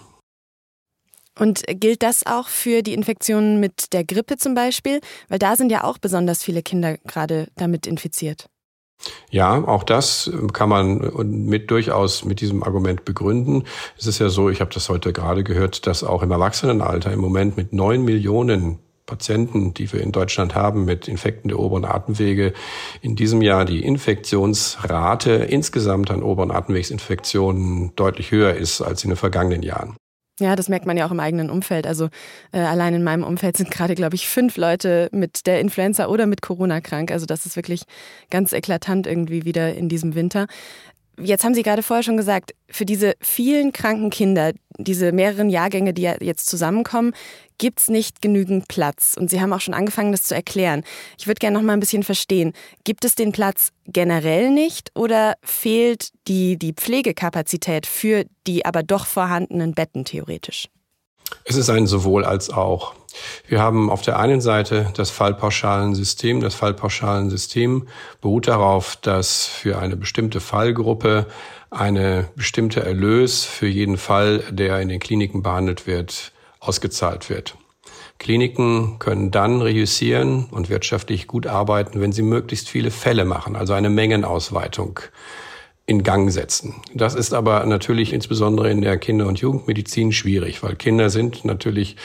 Und 1.38 1.65
gilt 1.69 2.03
das 2.03 2.25
auch 2.26 2.49
für 2.49 2.83
die 2.83 2.95
Infektionen 2.95 3.61
mit 3.61 3.93
der 3.93 4.05
Grippe 4.05 4.37
zum 4.37 4.55
Beispiel? 4.55 5.00
Weil 5.29 5.38
da 5.38 5.55
sind 5.55 5.71
ja 5.71 5.85
auch 5.85 5.99
besonders 5.99 6.43
viele 6.43 6.62
Kinder 6.62 6.97
gerade 6.99 7.49
damit 7.57 7.87
infiziert. 7.87 8.47
Ja, 9.31 9.65
auch 9.65 9.83
das 9.83 10.31
kann 10.53 10.69
man 10.69 11.12
mit 11.47 11.71
durchaus 11.71 12.25
mit 12.25 12.41
diesem 12.41 12.62
Argument 12.62 13.05
begründen. 13.05 13.65
Es 13.99 14.07
ist 14.07 14.19
ja 14.19 14.29
so, 14.29 14.49
ich 14.50 14.61
habe 14.61 14.73
das 14.73 14.88
heute 14.88 15.12
gerade 15.12 15.45
gehört, 15.45 15.87
dass 15.87 16.05
auch 16.05 16.23
im 16.23 16.31
Erwachsenenalter 16.31 17.12
im 17.12 17.21
Moment 17.21 17.57
mit 17.57 17.73
neun 17.73 18.05
Millionen 18.05 18.79
Patienten, 19.05 19.73
die 19.73 19.93
wir 19.93 20.00
in 20.00 20.12
Deutschland 20.12 20.55
haben 20.55 20.85
mit 20.85 21.07
Infekten 21.07 21.49
der 21.49 21.59
oberen 21.59 21.85
Atemwege, 21.85 22.53
in 23.03 23.15
diesem 23.15 23.41
Jahr 23.41 23.65
die 23.65 23.85
Infektionsrate 23.85 25.31
insgesamt 25.31 26.11
an 26.11 26.23
oberen 26.23 26.50
Atemwegsinfektionen 26.50 27.95
deutlich 27.95 28.33
höher 28.33 28.55
ist 28.55 28.83
als 28.83 29.05
in 29.05 29.11
den 29.11 29.17
vergangenen 29.17 29.62
Jahren. 29.62 29.97
Ja, 30.38 30.55
das 30.55 30.69
merkt 30.69 30.85
man 30.85 30.99
ja 30.99 31.07
auch 31.07 31.11
im 31.11 31.21
eigenen 31.21 31.49
Umfeld. 31.49 31.87
Also 31.87 32.11
äh, 32.52 32.59
allein 32.59 32.93
in 32.93 33.02
meinem 33.02 33.25
Umfeld 33.25 33.57
sind 33.57 33.71
gerade, 33.71 33.95
glaube 33.95 34.16
ich, 34.16 34.28
fünf 34.28 34.59
Leute 34.59 35.09
mit 35.11 35.47
der 35.47 35.61
Influenza 35.61 36.09
oder 36.09 36.26
mit 36.26 36.43
Corona 36.43 36.83
krank. 36.83 37.11
Also 37.11 37.25
das 37.25 37.47
ist 37.47 37.57
wirklich 37.57 37.85
ganz 38.31 38.52
eklatant 38.52 39.07
irgendwie 39.07 39.47
wieder 39.47 39.75
in 39.75 39.88
diesem 39.88 40.14
Winter. 40.14 40.47
Jetzt 41.18 41.44
haben 41.44 41.54
Sie 41.54 41.62
gerade 41.62 41.82
vorher 41.82 42.02
schon 42.02 42.18
gesagt, 42.18 42.54
für 42.68 42.85
diese 42.85 43.14
vielen 43.20 43.73
kranken 43.73 44.11
Kinder, 44.11 44.52
diese 44.76 45.12
mehreren 45.12 45.49
Jahrgänge, 45.49 45.94
die 45.94 46.02
jetzt 46.02 46.46
zusammenkommen, 46.46 47.14
gibt 47.56 47.80
es 47.80 47.88
nicht 47.88 48.20
genügend 48.20 48.68
Platz. 48.68 49.16
Und 49.18 49.30
Sie 49.30 49.40
haben 49.40 49.52
auch 49.52 49.62
schon 49.62 49.73
angefangen, 49.73 50.12
das 50.12 50.25
zu 50.25 50.35
erklären. 50.35 50.85
Ich 51.18 51.26
würde 51.26 51.38
gerne 51.38 51.56
noch 51.56 51.64
mal 51.64 51.73
ein 51.73 51.80
bisschen 51.80 52.02
verstehen. 52.02 52.52
Gibt 52.85 53.04
es 53.06 53.14
den 53.14 53.32
Platz 53.32 53.70
generell 53.87 54.50
nicht 54.50 54.90
oder 54.94 55.37
fehlt 55.42 56.11
die, 56.28 56.58
die 56.58 56.75
Pflegekapazität 56.75 57.87
für 57.87 58.25
die 58.46 58.66
aber 58.66 58.82
doch 58.82 59.06
vorhandenen 59.06 59.73
Betten 59.73 60.04
theoretisch? 60.04 60.68
Es 61.45 61.56
ist 61.56 61.71
ein 61.71 61.87
sowohl 61.87 62.25
als 62.25 62.50
auch. 62.50 62.95
Wir 63.49 63.61
haben 63.61 63.90
auf 63.90 64.02
der 64.02 64.18
einen 64.18 64.40
Seite 64.40 64.90
das 64.95 65.11
Fallpauschalensystem. 65.11 66.40
Das 66.40 66.54
Fallpauschalensystem 66.54 67.88
beruht 68.21 68.49
darauf, 68.49 68.97
dass 68.97 69.47
für 69.47 69.78
eine 69.78 69.97
bestimmte 69.97 70.40
Fallgruppe 70.40 71.26
eine 71.71 72.28
bestimmte 72.37 72.85
Erlös 72.85 73.45
für 73.45 73.66
jeden 73.66 73.97
Fall, 73.97 74.45
der 74.50 74.80
in 74.80 74.88
den 74.88 75.00
Kliniken 75.00 75.42
behandelt 75.42 75.87
wird, 75.87 76.33
ausgezahlt 76.61 77.30
wird. 77.30 77.56
Kliniken 78.18 78.99
können 78.99 79.30
dann 79.30 79.61
reüssieren 79.61 80.47
und 80.50 80.71
wirtschaftlich 80.71 81.26
gut 81.26 81.47
arbeiten, 81.47 82.00
wenn 82.00 82.12
sie 82.12 82.23
möglichst 82.23 82.68
viele 82.68 82.90
Fälle 82.90 83.25
machen, 83.25 83.56
also 83.56 83.75
eine 83.75 83.90
Mengenausweitung 83.90 85.00
in 85.87 86.02
Gang 86.02 86.31
setzen. 86.33 86.75
Das 86.95 87.14
ist 87.14 87.33
aber 87.33 87.64
natürlich 87.64 88.12
insbesondere 88.12 88.71
in 88.71 88.81
der 88.81 88.99
Kinder- 88.99 89.26
und 89.26 89.38
Jugendmedizin 89.38 90.12
schwierig, 90.12 90.62
weil 90.62 90.75
Kinder 90.75 91.11
sind 91.11 91.45
natürlich 91.45 91.97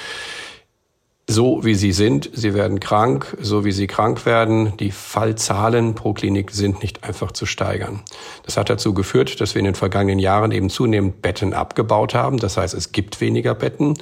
so 1.32 1.64
wie 1.64 1.76
sie 1.76 1.94
sind. 1.94 2.30
Sie 2.34 2.54
werden 2.54 2.80
krank, 2.80 3.38
so 3.40 3.64
wie 3.64 3.72
sie 3.72 3.88
krank 3.88 4.26
werden. 4.26 4.74
Die 4.78 4.92
Fallzahlen 4.92 5.96
pro 5.96 6.14
Klinik 6.14 6.52
sind 6.52 6.84
nicht 6.84 7.04
einfach 7.04 7.32
zu 7.32 7.46
steigern. 7.46 8.02
Das 8.46 8.58
hat 8.58 8.70
dazu 8.70 8.94
geführt, 8.94 9.40
dass 9.40 9.56
wir 9.56 9.60
in 9.60 9.66
den 9.66 9.76
vergangenen 9.76 10.20
Jahren 10.20 10.52
eben 10.52 10.70
zunehmend 10.70 11.22
Betten 11.22 11.54
abgebaut 11.54 12.14
haben. 12.14 12.38
Das 12.38 12.58
heißt, 12.58 12.74
es 12.74 12.92
gibt 12.92 13.22
weniger 13.22 13.56
Betten. 13.56 13.98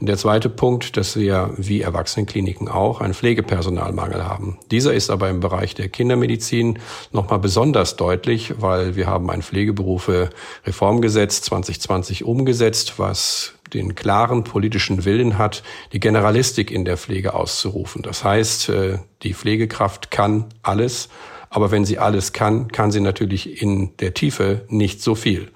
Und 0.00 0.08
der 0.08 0.16
zweite 0.16 0.48
Punkt, 0.48 0.96
dass 0.96 1.16
wir 1.16 1.50
wie 1.56 1.82
Erwachsenenkliniken 1.82 2.68
auch 2.68 3.00
einen 3.00 3.14
Pflegepersonalmangel 3.14 4.24
haben. 4.24 4.58
Dieser 4.70 4.94
ist 4.94 5.10
aber 5.10 5.28
im 5.28 5.40
Bereich 5.40 5.74
der 5.74 5.90
Kindermedizin 5.90 6.78
nochmal 7.12 7.38
besonders 7.38 7.96
deutlich, 7.96 8.54
weil 8.60 8.96
wir 8.96 9.06
haben 9.06 9.30
ein 9.30 9.42
Pflegeberufe-Reformgesetz 9.42 11.42
2020 11.42 12.24
umgesetzt, 12.24 12.98
was 12.98 13.52
den 13.74 13.94
klaren 13.94 14.44
politischen 14.44 15.04
Willen 15.04 15.38
hat, 15.38 15.62
die 15.92 16.00
Generalistik 16.00 16.70
in 16.70 16.84
der 16.84 16.96
Pflege 16.96 17.34
auszurufen. 17.34 18.02
Das 18.02 18.24
heißt, 18.24 18.68
äh, 18.68 18.98
die 19.22 19.34
Pflegekraft 19.34 20.10
kann 20.10 20.46
alles, 20.62 21.08
aber 21.50 21.70
wenn 21.70 21.84
sie 21.84 21.98
alles 21.98 22.32
kann, 22.32 22.68
kann 22.68 22.90
sie 22.90 23.00
natürlich 23.00 23.62
in 23.62 23.96
der 23.98 24.14
Tiefe 24.14 24.64
nicht 24.68 25.02
so 25.02 25.14
viel. 25.14 25.50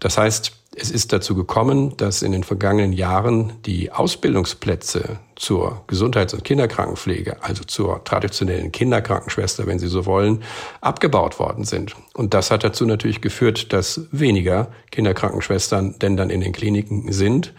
Das 0.00 0.18
heißt, 0.18 0.59
es 0.76 0.90
ist 0.90 1.12
dazu 1.12 1.34
gekommen, 1.34 1.96
dass 1.96 2.22
in 2.22 2.30
den 2.30 2.44
vergangenen 2.44 2.92
Jahren 2.92 3.54
die 3.66 3.90
Ausbildungsplätze 3.90 5.18
zur 5.34 5.82
Gesundheits- 5.88 6.32
und 6.32 6.44
Kinderkrankenpflege, 6.44 7.42
also 7.42 7.64
zur 7.64 8.04
traditionellen 8.04 8.70
Kinderkrankenschwester, 8.70 9.66
wenn 9.66 9.80
Sie 9.80 9.88
so 9.88 10.06
wollen, 10.06 10.44
abgebaut 10.80 11.40
worden 11.40 11.64
sind. 11.64 11.96
Und 12.14 12.34
das 12.34 12.52
hat 12.52 12.62
dazu 12.62 12.86
natürlich 12.86 13.20
geführt, 13.20 13.72
dass 13.72 14.06
weniger 14.12 14.70
Kinderkrankenschwestern 14.92 15.98
denn 15.98 16.16
dann 16.16 16.30
in 16.30 16.40
den 16.40 16.52
Kliniken 16.52 17.10
sind, 17.10 17.52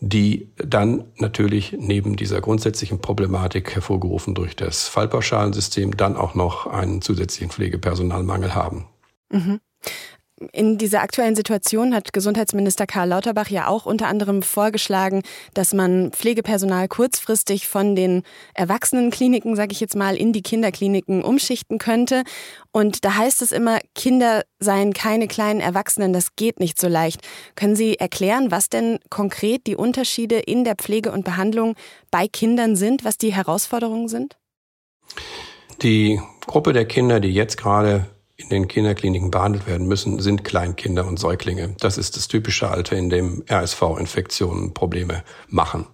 die 0.00 0.50
dann 0.56 1.04
natürlich 1.18 1.76
neben 1.78 2.16
dieser 2.16 2.40
grundsätzlichen 2.40 3.00
Problematik 3.00 3.76
hervorgerufen 3.76 4.34
durch 4.34 4.56
das 4.56 4.88
Fallpauschalensystem 4.88 5.96
dann 5.96 6.16
auch 6.16 6.34
noch 6.34 6.66
einen 6.66 7.00
zusätzlichen 7.00 7.50
Pflegepersonalmangel 7.50 8.56
haben. 8.56 8.86
Mhm. 9.30 9.60
In 10.52 10.78
dieser 10.78 11.02
aktuellen 11.02 11.36
Situation 11.36 11.94
hat 11.94 12.14
Gesundheitsminister 12.14 12.86
Karl 12.86 13.10
Lauterbach 13.10 13.48
ja 13.50 13.66
auch 13.66 13.84
unter 13.84 14.06
anderem 14.06 14.42
vorgeschlagen, 14.42 15.22
dass 15.52 15.74
man 15.74 16.12
Pflegepersonal 16.12 16.88
kurzfristig 16.88 17.68
von 17.68 17.94
den 17.94 18.22
Erwachsenenkliniken, 18.54 19.54
sage 19.54 19.72
ich 19.72 19.80
jetzt 19.80 19.96
mal, 19.96 20.16
in 20.16 20.32
die 20.32 20.40
Kinderkliniken 20.40 21.22
umschichten 21.22 21.76
könnte. 21.76 22.22
Und 22.72 23.04
da 23.04 23.16
heißt 23.16 23.42
es 23.42 23.52
immer, 23.52 23.80
Kinder 23.94 24.42
seien 24.58 24.94
keine 24.94 25.28
kleinen 25.28 25.60
Erwachsenen, 25.60 26.14
das 26.14 26.34
geht 26.36 26.58
nicht 26.58 26.80
so 26.80 26.88
leicht. 26.88 27.20
Können 27.54 27.76
Sie 27.76 27.98
erklären, 27.98 28.50
was 28.50 28.70
denn 28.70 28.98
konkret 29.10 29.66
die 29.66 29.76
Unterschiede 29.76 30.38
in 30.38 30.64
der 30.64 30.76
Pflege 30.76 31.12
und 31.12 31.22
Behandlung 31.22 31.74
bei 32.10 32.28
Kindern 32.28 32.76
sind, 32.76 33.04
was 33.04 33.18
die 33.18 33.34
Herausforderungen 33.34 34.08
sind? 34.08 34.38
Die 35.82 36.18
Gruppe 36.46 36.72
der 36.72 36.86
Kinder, 36.86 37.20
die 37.20 37.34
jetzt 37.34 37.58
gerade 37.58 38.06
in 38.40 38.48
den 38.48 38.68
Kinderkliniken 38.68 39.30
behandelt 39.30 39.66
werden 39.66 39.86
müssen, 39.86 40.20
sind 40.20 40.44
Kleinkinder 40.44 41.06
und 41.06 41.18
Säuglinge. 41.18 41.74
Das 41.80 41.98
ist 41.98 42.16
das 42.16 42.28
typische 42.28 42.68
Alter, 42.68 42.96
in 42.96 43.10
dem 43.10 43.44
RSV-Infektionen 43.50 44.74
Probleme 44.74 45.22
machen. 45.48 45.86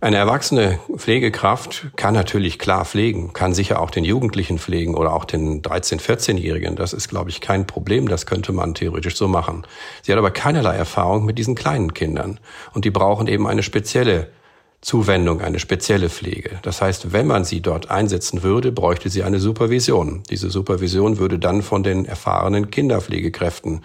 Eine 0.00 0.16
erwachsene 0.16 0.78
Pflegekraft 0.96 1.88
kann 1.96 2.14
natürlich 2.14 2.60
klar 2.60 2.84
pflegen, 2.84 3.32
kann 3.32 3.52
sicher 3.52 3.80
auch 3.80 3.90
den 3.90 4.04
Jugendlichen 4.04 4.60
pflegen 4.60 4.94
oder 4.94 5.12
auch 5.12 5.24
den 5.24 5.60
13-, 5.60 6.00
14-Jährigen. 6.00 6.76
Das 6.76 6.92
ist, 6.92 7.08
glaube 7.08 7.30
ich, 7.30 7.40
kein 7.40 7.66
Problem. 7.66 8.06
Das 8.06 8.24
könnte 8.24 8.52
man 8.52 8.74
theoretisch 8.74 9.16
so 9.16 9.26
machen. 9.26 9.66
Sie 10.02 10.12
hat 10.12 10.18
aber 10.18 10.30
keinerlei 10.30 10.76
Erfahrung 10.76 11.24
mit 11.24 11.36
diesen 11.36 11.56
kleinen 11.56 11.94
Kindern. 11.94 12.38
Und 12.74 12.84
die 12.84 12.90
brauchen 12.90 13.26
eben 13.26 13.48
eine 13.48 13.64
spezielle 13.64 14.30
Zuwendung, 14.80 15.40
eine 15.40 15.58
spezielle 15.58 16.08
Pflege. 16.08 16.60
Das 16.62 16.80
heißt, 16.80 17.12
wenn 17.12 17.26
man 17.26 17.44
sie 17.44 17.60
dort 17.60 17.90
einsetzen 17.90 18.44
würde, 18.44 18.70
bräuchte 18.70 19.10
sie 19.10 19.24
eine 19.24 19.40
Supervision. 19.40 20.22
Diese 20.30 20.50
Supervision 20.50 21.18
würde 21.18 21.40
dann 21.40 21.62
von 21.62 21.82
den 21.82 22.04
erfahrenen 22.04 22.70
Kinderpflegekräften 22.70 23.82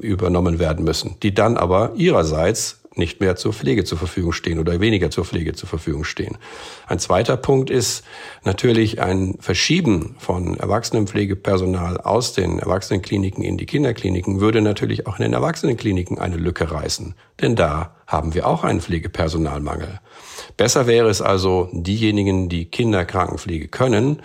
übernommen 0.00 0.60
werden 0.60 0.84
müssen, 0.84 1.16
die 1.22 1.34
dann 1.34 1.56
aber 1.56 1.92
ihrerseits 1.96 2.80
nicht 2.96 3.20
mehr 3.20 3.36
zur 3.36 3.52
Pflege 3.52 3.84
zur 3.84 3.98
Verfügung 3.98 4.32
stehen 4.32 4.58
oder 4.58 4.80
weniger 4.80 5.10
zur 5.10 5.24
Pflege 5.24 5.52
zur 5.52 5.68
Verfügung 5.68 6.04
stehen. 6.04 6.38
Ein 6.86 6.98
zweiter 6.98 7.36
Punkt 7.36 7.70
ist 7.70 8.04
natürlich 8.44 9.00
ein 9.00 9.36
Verschieben 9.40 10.16
von 10.18 10.58
Erwachsenenpflegepersonal 10.58 11.98
aus 11.98 12.32
den 12.32 12.58
Erwachsenenkliniken 12.58 13.44
in 13.44 13.58
die 13.58 13.66
Kinderkliniken 13.66 14.40
würde 14.40 14.62
natürlich 14.62 15.06
auch 15.06 15.18
in 15.18 15.24
den 15.24 15.32
Erwachsenenkliniken 15.34 16.18
eine 16.18 16.36
Lücke 16.36 16.70
reißen. 16.70 17.14
Denn 17.40 17.56
da 17.56 17.96
haben 18.06 18.34
wir 18.34 18.46
auch 18.46 18.64
einen 18.64 18.80
Pflegepersonalmangel. 18.80 20.00
Besser 20.56 20.86
wäre 20.86 21.08
es 21.08 21.20
also, 21.20 21.68
diejenigen, 21.72 22.48
die 22.48 22.64
Kinderkrankenpflege 22.64 23.68
können, 23.68 24.22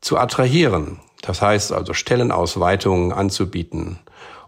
zu 0.00 0.18
attrahieren 0.18 1.00
Das 1.22 1.40
heißt 1.40 1.72
also 1.72 1.94
Stellenausweitungen 1.94 3.12
anzubieten 3.12 3.98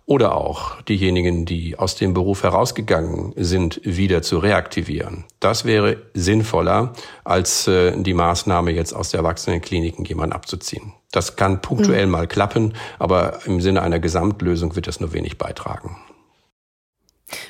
oder 0.04 0.36
auch 0.36 0.80
diejenigen, 0.82 1.46
die 1.46 1.78
aus 1.78 1.96
dem 1.96 2.14
Beruf 2.14 2.44
herausgegangen 2.44 3.32
sind, 3.36 3.80
wieder 3.82 4.22
zu 4.22 4.38
reaktivieren. 4.38 5.24
Das 5.40 5.64
wäre 5.64 5.96
sinnvoller, 6.14 6.92
als 7.24 7.66
äh, 7.66 7.92
die 7.96 8.14
Maßnahme 8.14 8.70
jetzt 8.70 8.92
aus 8.92 9.10
der 9.10 9.18
Erwachsenenkliniken 9.20 10.04
jemanden 10.04 10.34
abzuziehen. 10.34 10.92
Das 11.10 11.34
kann 11.34 11.60
punktuell 11.60 12.06
mhm. 12.06 12.12
mal 12.12 12.28
klappen, 12.28 12.74
aber 13.00 13.40
im 13.46 13.60
Sinne 13.60 13.82
einer 13.82 13.98
Gesamtlösung 13.98 14.76
wird 14.76 14.86
das 14.86 15.00
nur 15.00 15.12
wenig 15.12 15.38
beitragen. 15.38 15.96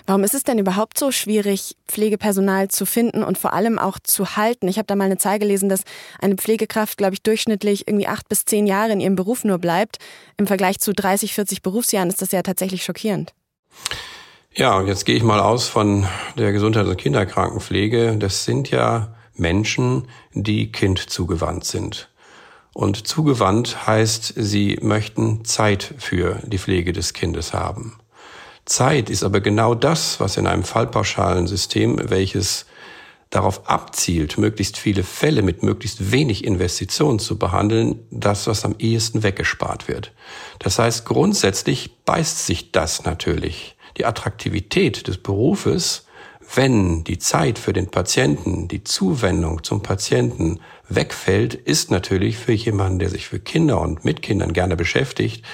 Warum 0.07 0.25
ist 0.25 0.35
es 0.35 0.43
denn 0.43 0.59
überhaupt 0.59 0.99
so 0.99 1.11
schwierig, 1.11 1.77
Pflegepersonal 1.87 2.69
zu 2.69 2.87
finden 2.87 3.23
und 3.23 3.39
vor 3.39 3.53
allem 3.53 3.79
auch 3.79 3.99
zu 4.03 4.37
halten? 4.37 4.69
Ich 4.69 4.79
habe 4.79 4.87
da 4.87 4.97
mal 4.97 5.05
eine 5.05 5.19
Zahl 5.19 5.39
gelesen, 5.39 5.69
dass 5.69 5.83
eine 6.19 6.37
Pflegekraft, 6.37 6.97
glaube 6.99 7.15
ich, 7.15 7.23
durchschnittlich 7.23 7.87
irgendwie 7.87 8.09
acht 8.09 8.29
bis 8.29 8.45
zehn 8.45 8.67
Jahre 8.67 8.93
in 8.93 9.01
ihrem 9.01 9.17
Beruf 9.17 9.45
nur 9.45 9.59
bleibt. 9.59 9.99
Im 10.37 10.47
Vergleich 10.47 10.79
zu 10.79 10.93
30, 10.93 11.35
40 11.35 11.63
Berufsjahren 11.63 12.09
ist 12.09 12.23
das 12.23 12.33
ja 12.33 12.43
tatsächlich 12.43 12.85
schockierend. 12.85 13.35
Ja, 14.55 14.79
und 14.79 14.87
jetzt 14.87 15.05
gehe 15.05 15.17
ich 15.17 15.23
mal 15.23 15.41
aus 15.41 15.69
von 15.69 16.07
der 16.39 16.53
Gesundheits- 16.53 16.89
und 16.89 16.97
Kinderkrankenpflege. 16.97 18.17
Das 18.17 18.45
sind 18.45 18.71
ja 18.71 19.15
Menschen, 19.35 20.09
die 20.33 20.73
Kind 20.73 20.99
zugewandt 20.99 21.65
sind. 21.65 22.09
Und 22.73 23.07
zugewandt 23.07 23.87
heißt, 23.87 24.35
sie 24.37 24.79
möchten 24.81 25.45
Zeit 25.45 25.95
für 25.99 26.41
die 26.47 26.59
Pflege 26.59 26.93
des 26.93 27.13
Kindes 27.13 27.53
haben. 27.53 27.99
Zeit 28.67 29.11
ist 29.11 29.23
aber 29.23 29.41
genau 29.41 29.75
das, 29.75 30.21
was 30.21 30.37
in 30.37 30.47
einem 30.47 30.65
fallpauschalen 30.65 31.47
System, 31.47 31.99
welches 32.11 32.67
darauf 33.31 33.69
abzielt, 33.69 34.39
möglichst 34.39 34.77
viele 34.77 35.03
Fälle 35.03 35.43
mit 35.43 35.63
möglichst 35.63 36.13
wenig 36.13 36.45
Investitionen 36.45 37.19
zu 37.19 37.39
behandeln, 37.39 38.01
das, 38.11 38.47
was 38.47 38.65
am 38.65 38.75
ehesten 38.79 39.23
weggespart 39.23 39.89
wird. 39.89 40.13
Das 40.59 40.79
heißt, 40.79 41.05
grundsätzlich 41.05 41.97
beißt 42.05 42.47
sich 42.47 42.73
das 42.73 43.05
natürlich. 43.05 43.77
Die 43.97 44.05
Attraktivität 44.05 45.09
des 45.09 45.19
Berufes, 45.19 46.07
wenn 46.55 47.03
die 47.05 47.19
Zeit 47.19 47.59
für 47.59 47.73
den 47.73 47.89
Patienten, 47.91 48.69
die 48.69 48.85
Zuwendung 48.85 49.65
zum 49.65 49.83
Patienten 49.83 50.61
wegfällt, 50.89 51.55
ist 51.55 51.91
natürlich 51.91 52.37
für 52.37 52.53
jemanden, 52.53 53.01
der 53.01 53.11
sich 53.11 53.27
für 53.27 53.41
Kinder 53.41 53.81
und 53.81 54.05
mit 54.05 54.23
Kindern 54.23 54.53
gerne 54.53 54.77
beschäftigt, 54.77 55.45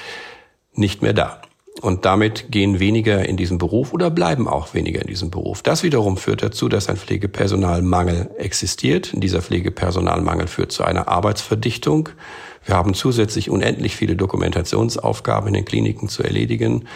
nicht 0.75 1.03
mehr 1.03 1.15
da. 1.15 1.41
Und 1.81 2.05
damit 2.05 2.53
gehen 2.53 2.81
weniger 2.81 3.27
in 3.27 3.37
diesen 3.37 3.59
Beruf 3.59 3.93
oder 3.93 4.11
bleiben 4.11 4.47
auch 4.47 4.75
weniger 4.75 5.01
in 5.01 5.07
diesem 5.07 5.31
Beruf. 5.31 5.63
Das 5.63 5.83
wiederum 5.83 6.17
führt 6.17 6.43
dazu, 6.43 6.69
dass 6.69 6.89
ein 6.89 6.97
Pflegepersonalmangel 6.97 8.31
existiert. 8.37 9.11
Dieser 9.15 9.41
Pflegepersonalmangel 9.41 10.47
führt 10.47 10.71
zu 10.71 10.85
einer 10.85 11.09
Arbeitsverdichtung. 11.09 12.11
Wir 12.65 12.77
haben 12.77 12.95
zusätzlich 12.95 13.51
unendlich 13.51 13.97
viele 13.97 14.17
Dokumentationsaufgaben 14.17 15.49
in 15.49 15.55
den 15.55 15.65
Kliniken 15.65 16.09
zu 16.09 16.23
erledigen. 16.23 16.87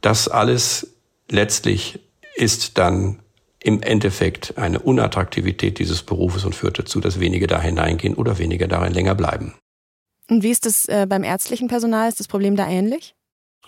Das 0.00 0.28
alles 0.28 0.94
letztlich 1.30 2.00
ist 2.34 2.78
dann 2.78 3.18
im 3.60 3.80
Endeffekt 3.82 4.58
eine 4.58 4.80
Unattraktivität 4.80 5.78
dieses 5.78 6.02
Berufes 6.02 6.44
und 6.44 6.54
führt 6.54 6.78
dazu, 6.78 7.00
dass 7.00 7.20
wenige 7.20 7.46
da 7.46 7.60
hineingehen 7.60 8.14
oder 8.14 8.38
weniger 8.38 8.66
darin 8.66 8.92
länger 8.92 9.14
bleiben. 9.14 9.54
Und 10.28 10.42
wie 10.42 10.50
ist 10.50 10.66
das 10.66 10.86
äh, 10.86 11.06
beim 11.08 11.22
ärztlichen 11.22 11.68
Personal? 11.68 12.08
Ist 12.08 12.18
das 12.18 12.26
Problem 12.26 12.56
da 12.56 12.68
ähnlich? 12.68 13.14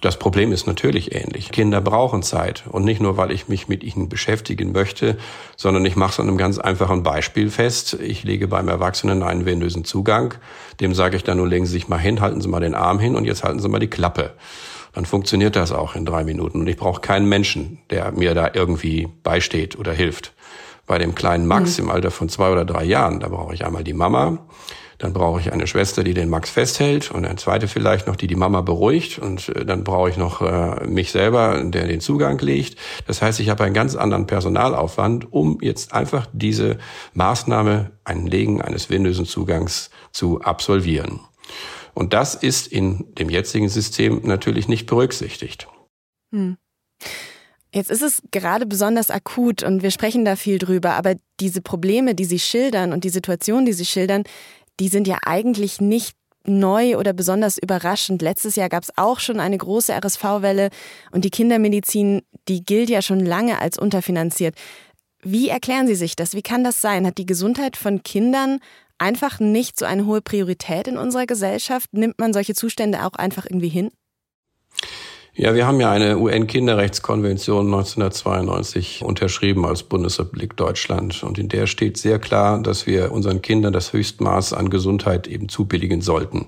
Das 0.05 0.19
Problem 0.19 0.53
ist 0.53 0.67
natürlich 0.67 1.15
ähnlich. 1.15 1.51
Kinder 1.51 1.81
brauchen 1.81 2.23
Zeit 2.23 2.65
und 2.71 2.85
nicht 2.85 3.01
nur, 3.01 3.17
weil 3.17 3.31
ich 3.31 3.49
mich 3.49 3.69
mit 3.69 3.83
ihnen 3.83 4.11
beschäftigen 4.11 4.73
möchte, 4.73 5.17
sondern 5.57 5.83
ich 5.87 5.97
mache 5.97 6.13
es 6.13 6.21
an 6.21 6.29
einem 6.29 6.37
ganz 6.37 6.59
einfachen 6.59 7.03
Beispiel 7.03 7.49
fest. 7.49 7.97
Ich 8.03 8.23
lege 8.23 8.47
beim 8.47 8.69
Erwachsenen 8.69 9.23
einen 9.23 9.47
venösen 9.47 9.87
Zugang. 9.87 10.35
Dem 10.79 10.93
sage 10.93 11.17
ich 11.17 11.25
dann, 11.25 11.39
nun 11.39 11.49
legen 11.49 11.65
Sie 11.65 11.73
sich 11.73 11.89
mal 11.89 11.97
hin, 11.97 12.21
halten 12.21 12.43
Sie 12.43 12.49
mal 12.49 12.61
den 12.61 12.75
Arm 12.75 12.99
hin 12.99 13.17
und 13.17 13.25
jetzt 13.25 13.45
halten 13.45 13.61
Sie 13.61 13.69
mal 13.71 13.79
die 13.79 13.89
Klappe. 13.89 14.35
Dann 14.93 15.07
funktioniert 15.07 15.57
das 15.57 15.73
auch 15.73 15.97
in 15.97 16.05
drei 16.05 16.23
Minuten 16.23 16.61
und 16.61 16.67
ich 16.67 16.77
brauche 16.77 17.01
keinen 17.01 17.27
Menschen, 17.27 17.79
der 17.89 18.13
mir 18.13 18.35
da 18.35 18.51
irgendwie 18.53 19.09
beisteht 19.23 19.79
oder 19.79 19.95
hilft. 19.95 20.35
Bei 20.87 20.99
dem 20.99 21.15
kleinen 21.15 21.47
Max 21.47 21.79
mhm. 21.79 21.85
im 21.85 21.91
Alter 21.91 22.11
von 22.11 22.29
zwei 22.29 22.53
oder 22.53 22.67
drei 22.67 22.85
Jahren, 22.85 23.21
da 23.21 23.29
brauche 23.29 23.55
ich 23.55 23.65
einmal 23.65 23.85
die 23.85 23.95
Mama, 23.95 24.37
dann 25.05 25.13
brauche 25.13 25.39
ich 25.39 25.53
eine 25.53 25.67
Schwester, 25.67 26.03
die 26.03 26.15
den 26.15 26.31
Max 26.31 26.49
festhält 26.49 27.11
und 27.11 27.27
eine 27.27 27.37
zweite 27.37 27.69
vielleicht 27.69 28.07
noch, 28.07 28.17
die 28.17 28.27
die 28.27 28.37
Mama 28.37 28.63
beruhigt. 28.63 29.19
Und 29.19 29.51
äh, 29.51 29.67
dann 29.67 29.85
brauche 29.85 30.09
ich 30.09 30.17
noch 30.17 30.41
äh, 30.41 30.87
mich 30.87 31.13
selber, 31.13 31.63
der 31.63 31.87
den 31.87 32.01
Zugang 32.01 32.39
legt. 32.39 32.79
Das 33.07 33.21
heißt, 33.21 33.39
ich 33.39 33.51
habe 33.51 33.65
einen 33.65 33.75
ganz 33.75 33.97
anderen 33.97 34.27
Personalaufwand, 34.27 35.31
um 35.31 35.59
jetzt 35.61 35.93
einfach 35.93 36.27
diese 36.33 36.79
Maßnahme, 37.13 37.91
ein 38.05 38.27
Legen 38.27 38.63
eines 38.63 38.89
venösen 38.89 39.27
Zugangs 39.27 39.91
zu 40.11 40.41
absolvieren. 40.41 41.21
Und 41.93 42.15
das 42.15 42.35
ist 42.35 42.67
in 42.67 43.05
dem 43.19 43.29
jetzigen 43.29 43.69
System 43.69 44.23
natürlich 44.25 44.69
nicht 44.69 44.87
berücksichtigt. 44.87 45.69
Hm. 46.33 46.57
Jetzt 47.75 47.91
ist 47.91 48.03
es 48.03 48.23
gerade 48.31 48.65
besonders 48.65 49.11
akut 49.11 49.63
und 49.65 49.83
wir 49.83 49.91
sprechen 49.91 50.25
da 50.25 50.37
viel 50.37 50.59
drüber, 50.59 50.93
aber 50.93 51.17
diese 51.41 51.61
Probleme, 51.61 52.15
die 52.15 52.25
Sie 52.25 52.39
schildern 52.39 52.93
und 52.93 53.05
die 53.05 53.11
Situation, 53.11 53.67
die 53.67 53.73
Sie 53.73 53.85
schildern, 53.85 54.23
die 54.81 54.89
sind 54.89 55.07
ja 55.07 55.19
eigentlich 55.25 55.81
nicht 55.81 56.17
neu 56.47 56.99
oder 56.99 57.13
besonders 57.13 57.59
überraschend. 57.59 58.21
Letztes 58.23 58.57
Jahr 58.57 58.69
gab 58.69 58.83
es 58.83 58.93
auch 58.97 59.21
schon 59.21 59.41
eine 59.41 59.57
große 59.57 59.93
RSV-Welle 59.95 60.71
und 61.11 61.25
die 61.25 61.31
Kindermedizin, 61.31 62.23
die 62.49 62.65
gilt 62.65 62.91
ja 62.91 63.03
schon 63.03 63.21
lange 63.21 63.61
als 63.61 63.79
unterfinanziert. 63.79 64.55
Wie 65.23 65.49
erklären 65.49 65.87
Sie 65.87 65.95
sich 65.95 66.17
das? 66.17 66.35
Wie 66.35 66.43
kann 66.43 66.65
das 66.65 66.83
sein? 66.83 67.07
Hat 67.07 67.17
die 67.17 67.27
Gesundheit 67.27 67.77
von 67.77 68.03
Kindern 68.03 68.59
einfach 68.99 69.41
nicht 69.41 69.79
so 69.79 69.87
eine 69.87 70.05
hohe 70.05 70.21
Priorität 70.21 70.87
in 70.87 70.99
unserer 70.99 71.25
Gesellschaft? 71.25 71.93
Nimmt 71.93 72.19
man 72.19 72.35
solche 72.35 72.55
Zustände 72.55 73.05
auch 73.07 73.15
einfach 73.15 73.47
irgendwie 73.47 73.69
hin? 73.69 73.91
Ja, 75.37 75.53
wir 75.53 75.67
haben 75.67 75.81
ja 75.81 75.91
eine 75.91 76.17
UN-Kinderrechtskonvention 76.19 77.67
1992 77.67 79.03
unterschrieben 79.03 79.67
als 79.67 79.83
Bundesrepublik 79.83 80.57
Deutschland. 80.57 81.25
Und 81.25 81.39
in 81.39 81.49
der 81.49 81.67
steht 81.67 81.97
sehr 81.97 82.21
klar, 82.21 82.63
dass 82.63 82.87
wir 82.87 83.11
unseren 83.11 83.43
Kindern 83.43 83.73
das 83.73 83.93
Höchstmaß 83.93 84.53
an 84.53 84.71
Gesundheit 84.71 85.27
eben 85.27 85.49
zubilligen 85.49 86.03
sollten. 86.03 86.47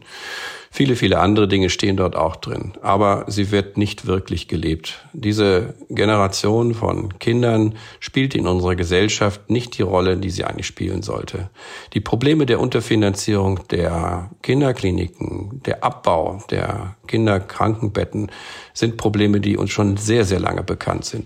Viele, 0.77 0.95
viele 0.95 1.21
andere 1.21 1.49
Dinge 1.49 1.71
stehen 1.71 1.97
dort 1.97 2.17
auch 2.17 2.37
drin. 2.37 2.75
Aber 2.83 3.25
sie 3.29 3.51
wird 3.51 3.79
nicht 3.79 4.07
wirklich 4.07 4.47
gelebt. 4.47 5.07
Diese 5.15 5.75
Generation 5.89 6.75
von 6.75 7.19
Kindern 7.19 7.77
spielt 7.99 8.35
in 8.35 8.47
unserer 8.47 8.77
Gesellschaft 8.77 9.49
nicht 9.49 9.79
die 9.79 9.83
Rolle, 9.83 10.19
die 10.19 10.29
sie 10.29 10.45
eigentlich 10.45 10.67
spielen 10.67 11.01
sollte. 11.01 11.49
Die 11.95 12.01
Probleme 12.01 12.45
der 12.45 12.61
Unterfinanzierung 12.61 13.61
der 13.71 14.29
Kinderkliniken, 14.43 15.63
der 15.65 15.83
Abbau 15.83 16.43
der 16.51 16.97
Kinderkrankenbetten 17.07 18.31
sind 18.75 18.99
Probleme, 18.99 19.41
die 19.41 19.57
uns 19.57 19.71
schon 19.71 19.97
sehr, 19.97 20.27
sehr 20.27 20.41
lange 20.41 20.63
bekannt 20.63 21.07
sind. 21.07 21.25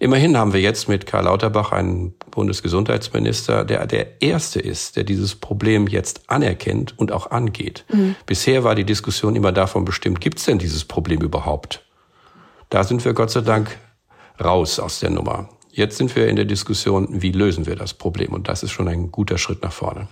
Immerhin 0.00 0.36
haben 0.36 0.52
wir 0.52 0.60
jetzt 0.60 0.88
mit 0.88 1.06
Karl 1.06 1.26
Lauterbach 1.26 1.70
einen 1.70 2.14
Bundesgesundheitsminister, 2.32 3.64
der 3.64 3.86
der 3.86 4.20
Erste 4.20 4.58
ist, 4.58 4.96
der 4.96 5.04
dieses 5.04 5.36
Problem 5.36 5.86
jetzt 5.86 6.22
anerkennt 6.26 6.98
und 6.98 7.12
auch 7.12 7.30
angeht. 7.30 7.84
Mhm. 7.92 8.16
Bisher 8.26 8.64
war 8.64 8.74
die 8.74 8.87
Diskussion 8.88 9.36
immer 9.36 9.52
davon 9.52 9.84
bestimmt, 9.84 10.20
gibt 10.20 10.38
es 10.38 10.46
denn 10.46 10.58
dieses 10.58 10.84
Problem 10.84 11.20
überhaupt? 11.20 11.84
Da 12.70 12.84
sind 12.84 13.04
wir 13.04 13.14
Gott 13.14 13.30
sei 13.30 13.42
Dank 13.42 13.78
raus 14.42 14.78
aus 14.78 15.00
der 15.00 15.10
Nummer. 15.10 15.48
Jetzt 15.70 15.96
sind 15.96 16.16
wir 16.16 16.28
in 16.28 16.36
der 16.36 16.44
Diskussion, 16.44 17.22
wie 17.22 17.32
lösen 17.32 17.66
wir 17.66 17.76
das 17.76 17.94
Problem? 17.94 18.32
Und 18.32 18.48
das 18.48 18.62
ist 18.62 18.72
schon 18.72 18.88
ein 18.88 19.12
guter 19.12 19.38
Schritt 19.38 19.62
nach 19.62 19.72
vorne. 19.72 20.08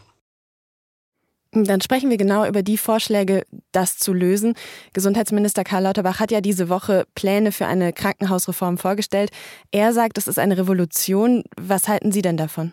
Dann 1.52 1.80
sprechen 1.80 2.10
wir 2.10 2.18
genau 2.18 2.46
über 2.46 2.62
die 2.62 2.76
Vorschläge, 2.76 3.44
das 3.72 3.96
zu 3.96 4.12
lösen. 4.12 4.54
Gesundheitsminister 4.92 5.64
Karl 5.64 5.84
Lauterbach 5.84 6.20
hat 6.20 6.30
ja 6.30 6.40
diese 6.40 6.68
Woche 6.68 7.06
Pläne 7.14 7.50
für 7.50 7.66
eine 7.66 7.92
Krankenhausreform 7.92 8.76
vorgestellt. 8.76 9.30
Er 9.70 9.94
sagt, 9.94 10.18
es 10.18 10.28
ist 10.28 10.38
eine 10.38 10.58
Revolution. 10.58 11.44
Was 11.58 11.88
halten 11.88 12.12
Sie 12.12 12.20
denn 12.20 12.36
davon? 12.36 12.72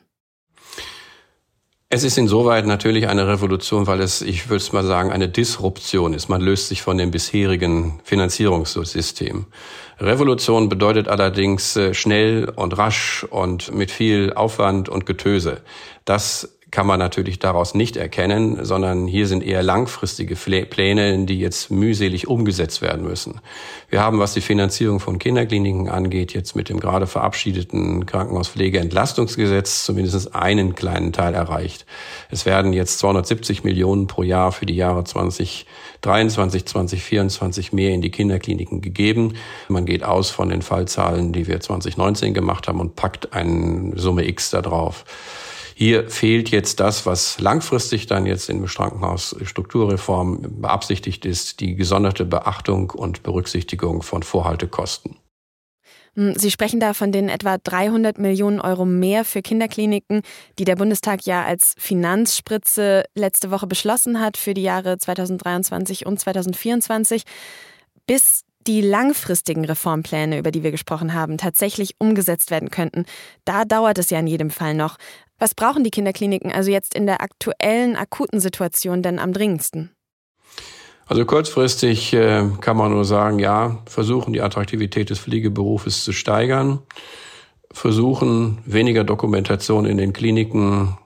Es 1.96 2.04
ist 2.04 2.18
insoweit 2.18 2.66
natürlich 2.66 3.08
eine 3.08 3.28
Revolution, 3.28 3.86
weil 3.86 4.02
es, 4.02 4.24
ich 4.24 4.50
würde 4.50 4.64
es 4.64 4.74
mal 4.74 4.84
sagen, 4.84 5.12
eine 5.12 5.30
Disruption 5.30 6.16
ist. 6.16 6.28
Man 6.28 6.42
löst 6.42 6.70
sich 6.70 6.82
von 6.82 6.98
dem 6.98 7.12
bisherigen 7.12 8.00
Finanzierungssystem. 8.04 9.46
Revolution 10.00 10.70
bedeutet 10.70 11.08
allerdings 11.08 11.76
äh, 11.76 11.94
schnell 11.94 12.50
und 12.50 12.76
rasch 12.80 13.28
und 13.30 13.76
mit 13.76 13.92
viel 13.92 14.34
Aufwand 14.34 14.90
und 14.90 15.06
Getöse. 15.06 15.62
Das 16.04 16.58
kann 16.74 16.88
man 16.88 16.98
natürlich 16.98 17.38
daraus 17.38 17.76
nicht 17.76 17.98
erkennen, 17.98 18.66
sondern 18.66 19.06
hier 19.06 19.28
sind 19.28 19.44
eher 19.44 19.62
langfristige 19.62 20.36
Pläne, 20.36 21.24
die 21.28 21.38
jetzt 21.38 21.70
mühselig 21.70 22.28
umgesetzt 22.28 22.82
werden 22.82 23.04
müssen. 23.04 23.42
Wir 23.92 24.02
haben, 24.02 24.18
was 24.18 24.34
die 24.34 24.42
Finanzierung 24.42 25.00
von 25.00 25.20
Kinderkliniken 25.20 25.88
angeht, 25.88 26.34
jetzt 26.34 26.56
mit 26.56 26.70
dem 26.70 26.80
gerade 26.80 27.06
verabschiedeten 27.06 28.08
Krankenhauspflegeentlastungsgesetz 28.08 29.86
zumindest 29.86 30.34
einen 30.34 30.74
kleinen 30.74 31.14
Teil 31.14 31.36
erreicht. 31.36 31.86
Es 32.32 32.48
werden 32.48 32.74
jetzt 32.74 32.98
270 32.98 33.64
Millionen 33.64 34.08
pro 34.08 34.24
Jahr 34.24 34.52
für 34.52 34.66
die 34.66 34.76
Jahre 34.76 35.04
2023, 35.04 36.66
2024 36.66 37.72
mehr 37.72 37.92
in 37.92 38.02
die 38.02 38.10
Kinderkliniken 38.10 38.82
gegeben. 38.82 39.36
Man 39.68 39.86
geht 39.86 40.04
aus 40.04 40.32
von 40.32 40.50
den 40.50 40.64
Fallzahlen, 40.64 41.34
die 41.34 41.46
wir 41.46 41.60
2019 41.60 42.34
gemacht 42.34 42.68
haben 42.68 42.80
und 42.80 42.96
packt 42.96 43.32
eine 43.34 43.92
Summe 43.96 44.28
X 44.28 44.50
da 44.50 44.64
drauf. 44.64 45.06
Hier 45.76 46.10
fehlt 46.10 46.50
jetzt 46.50 46.80
das, 46.80 47.06
was 47.06 47.40
langfristig 47.40 48.08
dann 48.08 48.26
jetzt 48.26 48.50
in 48.50 48.66
Krankenhausstrukturreform 48.66 50.62
beabsichtigt 50.62 51.26
ist, 51.26 51.60
die 51.60 51.76
gesonderte 51.76 52.26
Beachtung 52.26 52.92
und 52.92 53.24
Berücksichtigung 53.24 54.04
von 54.04 54.24
Vorhaltekosten. 54.24 55.18
Hm, 56.16 56.36
Sie 56.38 56.52
sprechen 56.52 56.80
da 56.80 56.94
von 56.94 57.12
den 57.12 57.28
etwa 57.30 57.58
300 57.58 58.20
Millionen 58.20 58.60
Euro 58.60 58.86
mehr 58.86 59.26
für 59.26 59.42
Kinderkliniken, 59.42 60.22
die 60.60 60.66
der 60.66 60.76
Bundestag 60.76 61.26
ja 61.26 61.44
als 61.44 61.74
Finanzspritze 61.78 63.04
letzte 63.16 63.52
Woche 63.52 63.68
beschlossen 63.68 64.20
hat 64.20 64.38
für 64.38 64.54
die 64.54 64.64
Jahre 64.64 64.98
2023 64.98 66.06
und 66.06 66.20
2024. 66.20 67.24
Bis 68.06 68.44
die 68.68 68.82
langfristigen 68.82 69.66
Reformpläne, 69.66 70.38
über 70.38 70.52
die 70.52 70.64
wir 70.64 70.72
gesprochen 70.72 71.14
haben, 71.14 71.38
tatsächlich 71.38 71.96
umgesetzt 72.00 72.52
werden 72.52 72.70
könnten, 72.70 73.06
da 73.46 73.66
dauert 73.66 73.98
es 73.98 74.10
ja 74.10 74.20
in 74.20 74.28
jedem 74.28 74.50
Fall 74.50 74.74
noch. 74.74 74.98
Was 75.40 75.56
brauchen 75.56 75.84
die 75.84 75.90
Kinderkliniken 75.90 76.52
also 76.52 76.72
jetzt 76.72 76.94
in 76.96 77.06
der 77.06 77.22
aktuellen 77.22 77.96
akuten 77.96 78.40
Situation 78.40 79.02
denn 79.02 79.20
am 79.20 79.34
dringendsten? 79.34 79.92
Also 81.06 81.26
kurzfristig 81.26 82.14
äh, 82.14 82.48
kann 82.62 82.78
man 82.78 82.92
nur 82.92 83.06
sagen, 83.06 83.40
ja, 83.40 83.80
versuchen 83.86 84.34
die 84.34 84.42
Attraktivität 84.42 85.10
des 85.10 85.20
Pflegeberufes 85.20 86.04
zu 86.04 86.14
steigern, 86.14 86.80
versuchen 87.72 88.60
weniger 88.66 89.04
Dokumentation 89.04 89.86
in 89.86 89.98
den 89.98 90.14
Kliniken 90.14 90.98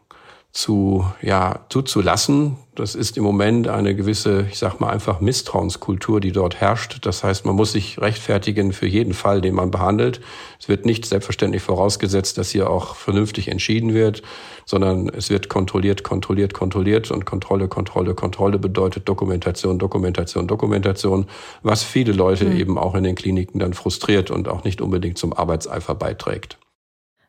zu, 0.58 1.06
ja, 1.22 1.60
zuzulassen. 1.70 2.58
Das 2.74 2.96
ist 2.96 3.16
im 3.16 3.24
Moment 3.24 3.68
eine 3.68 3.96
gewisse, 3.96 4.48
ich 4.50 4.58
sag 4.58 4.80
mal 4.80 4.90
einfach 4.90 5.20
Misstrauenskultur, 5.20 6.20
die 6.20 6.32
dort 6.32 6.60
herrscht. 6.60 6.98
Das 7.06 7.24
heißt, 7.24 7.46
man 7.46 7.56
muss 7.56 7.74
sich 7.74 8.02
rechtfertigen 8.02 8.74
für 8.74 8.88
jeden 8.88 9.14
Fall, 9.14 9.40
den 9.40 9.54
man 9.54 9.70
behandelt. 9.70 10.20
Es 10.60 10.68
wird 10.68 10.84
nicht 10.84 11.06
selbstverständlich 11.06 11.62
vorausgesetzt, 11.62 12.40
dass 12.40 12.50
hier 12.50 12.72
auch 12.72 12.96
vernünftig 12.96 13.50
entschieden 13.50 13.94
wird, 13.94 14.24
sondern 14.66 15.10
es 15.10 15.30
wird 15.30 15.48
kontrolliert, 15.48 16.04
kontrolliert, 16.04 16.56
kontrolliert 16.56 17.12
und 17.12 17.26
Kontrolle, 17.26 17.68
Kontrolle, 17.68 18.16
Kontrolle 18.16 18.58
bedeutet 18.58 19.08
Dokumentation, 19.08 19.78
Dokumentation, 19.78 20.48
Dokumentation, 20.48 21.28
was 21.62 21.84
viele 21.84 22.14
Leute 22.14 22.46
mhm. 22.46 22.58
eben 22.58 22.78
auch 22.80 22.96
in 22.96 23.04
den 23.04 23.14
Kliniken 23.14 23.60
dann 23.60 23.76
frustriert 23.76 24.32
und 24.32 24.48
auch 24.48 24.64
nicht 24.64 24.82
unbedingt 24.82 25.20
zum 25.20 25.34
Arbeitseifer 25.34 25.94
beiträgt. 25.94 26.58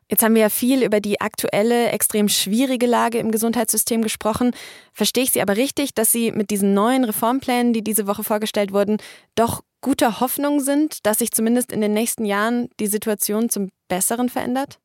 Jetzt 0.09 0.23
haben 0.23 0.33
wir 0.33 0.41
ja 0.41 0.49
viel 0.49 0.83
über 0.83 0.99
die 0.99 1.21
aktuelle, 1.21 1.89
extrem 1.89 2.29
schwierige 2.29 2.87
Lage 2.87 3.19
im 3.19 3.31
Gesundheitssystem 3.31 4.01
gesprochen. 4.01 4.51
Verstehe 4.91 5.23
ich 5.23 5.31
Sie 5.31 5.41
aber 5.41 5.55
richtig, 5.55 5.93
dass 5.93 6.11
Sie 6.11 6.31
mit 6.31 6.49
diesen 6.49 6.73
neuen 6.73 7.03
Reformplänen, 7.03 7.73
die 7.73 7.83
diese 7.83 8.07
Woche 8.07 8.23
vorgestellt 8.23 8.73
wurden, 8.73 8.97
doch 9.35 9.61
guter 9.81 10.19
Hoffnung 10.19 10.61
sind, 10.61 11.05
dass 11.05 11.19
sich 11.19 11.31
zumindest 11.31 11.71
in 11.71 11.81
den 11.81 11.93
nächsten 11.93 12.25
Jahren 12.25 12.69
die 12.79 12.87
Situation 12.87 13.49
zum 13.49 13.69
Besseren 13.87 14.29
verändert? 14.29 14.79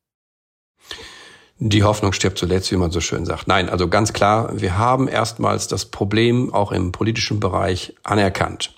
Die 1.57 1.83
Hoffnung 1.83 2.11
stirbt 2.11 2.37
zuletzt, 2.37 2.71
wie 2.71 2.77
man 2.77 2.91
so 2.91 3.01
schön 3.01 3.25
sagt. 3.25 3.47
Nein, 3.47 3.69
also 3.69 3.87
ganz 3.87 4.13
klar, 4.13 4.59
wir 4.59 4.77
haben 4.77 5.07
erstmals 5.07 5.67
das 5.67 5.85
Problem 5.85 6.53
auch 6.53 6.71
im 6.71 6.91
politischen 6.91 7.39
Bereich 7.39 7.95
anerkannt. 8.03 8.75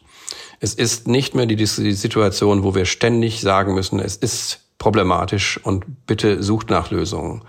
Es 0.60 0.74
ist 0.74 1.08
nicht 1.08 1.36
mehr 1.36 1.46
die, 1.46 1.66
Situation, 1.66 2.64
wo 2.64 2.74
wir 2.74 2.86
ständig 2.86 3.42
sagen 3.42 3.74
müssen, 3.74 4.00
es 4.00 4.16
ist 4.16 4.67
problematisch 4.78 5.60
und 5.64 6.08
bitte 6.08 6.42
sucht 6.44 6.70
nach 6.70 6.92
Lösungen, 6.92 7.42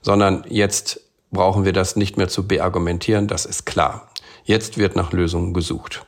sondern 0.00 0.44
jetzt 0.48 1.00
brauchen 1.30 1.64
wir 1.64 1.72
das 1.72 1.96
nicht 1.96 2.16
mehr 2.16 2.28
zu 2.28 2.46
beargumentieren, 2.46 3.28
das 3.28 3.46
ist 3.46 3.64
klar. 3.64 4.08
Jetzt 4.44 4.78
wird 4.78 4.96
nach 4.96 5.12
Lösungen 5.12 5.54
gesucht. 5.54 6.04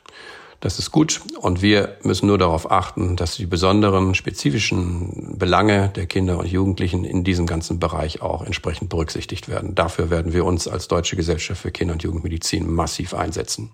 Das 0.59 0.79
ist 0.79 0.91
gut 0.91 1.21
und 1.41 1.61
wir 1.61 1.97
müssen 2.03 2.27
nur 2.27 2.37
darauf 2.37 2.71
achten, 2.71 3.15
dass 3.15 3.35
die 3.35 3.45
besonderen 3.45 4.15
spezifischen 4.15 5.37
Belange 5.37 5.89
der 5.89 6.07
Kinder 6.07 6.39
und 6.39 6.47
Jugendlichen 6.47 7.03
in 7.03 7.23
diesem 7.23 7.45
ganzen 7.45 7.79
Bereich 7.79 8.21
auch 8.21 8.43
entsprechend 8.43 8.89
berücksichtigt 8.89 9.47
werden. 9.47 9.75
Dafür 9.75 10.09
werden 10.09 10.33
wir 10.33 10.45
uns 10.45 10.67
als 10.67 10.87
Deutsche 10.87 11.15
Gesellschaft 11.15 11.61
für 11.61 11.71
Kinder- 11.71 11.93
und 11.93 12.03
Jugendmedizin 12.03 12.71
massiv 12.71 13.13
einsetzen. 13.13 13.71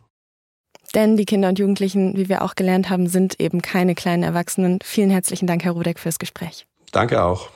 Denn 0.93 1.15
die 1.15 1.25
Kinder 1.25 1.47
und 1.49 1.59
Jugendlichen, 1.59 2.17
wie 2.17 2.27
wir 2.27 2.41
auch 2.41 2.55
gelernt 2.55 2.89
haben, 2.89 3.07
sind 3.07 3.39
eben 3.39 3.61
keine 3.61 3.95
kleinen 3.95 4.23
Erwachsenen. 4.23 4.79
Vielen 4.83 5.09
herzlichen 5.09 5.47
Dank, 5.47 5.63
Herr 5.63 5.71
Rudek, 5.71 5.99
fürs 5.99 6.19
Gespräch. 6.19 6.65
Danke 6.91 7.23
auch. 7.23 7.49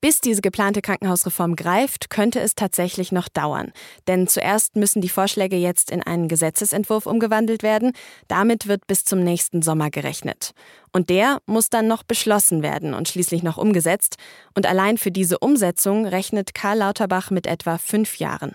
Bis 0.00 0.20
diese 0.20 0.42
geplante 0.42 0.80
Krankenhausreform 0.80 1.56
greift, 1.56 2.08
könnte 2.08 2.38
es 2.38 2.54
tatsächlich 2.54 3.10
noch 3.10 3.28
dauern. 3.28 3.72
Denn 4.06 4.28
zuerst 4.28 4.76
müssen 4.76 5.02
die 5.02 5.08
Vorschläge 5.08 5.56
jetzt 5.56 5.90
in 5.90 6.04
einen 6.04 6.28
Gesetzesentwurf 6.28 7.06
umgewandelt 7.06 7.64
werden. 7.64 7.92
Damit 8.28 8.68
wird 8.68 8.86
bis 8.86 9.04
zum 9.04 9.24
nächsten 9.24 9.60
Sommer 9.60 9.90
gerechnet. 9.90 10.52
Und 10.92 11.10
der 11.10 11.38
muss 11.46 11.68
dann 11.68 11.88
noch 11.88 12.04
beschlossen 12.04 12.62
werden 12.62 12.94
und 12.94 13.08
schließlich 13.08 13.42
noch 13.42 13.58
umgesetzt. 13.58 14.18
Und 14.54 14.66
allein 14.66 14.98
für 14.98 15.10
diese 15.10 15.40
Umsetzung 15.40 16.06
rechnet 16.06 16.54
Karl 16.54 16.78
Lauterbach 16.78 17.32
mit 17.32 17.48
etwa 17.48 17.76
fünf 17.76 18.18
Jahren. 18.18 18.54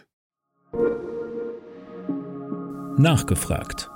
Nachgefragt. 2.96 3.90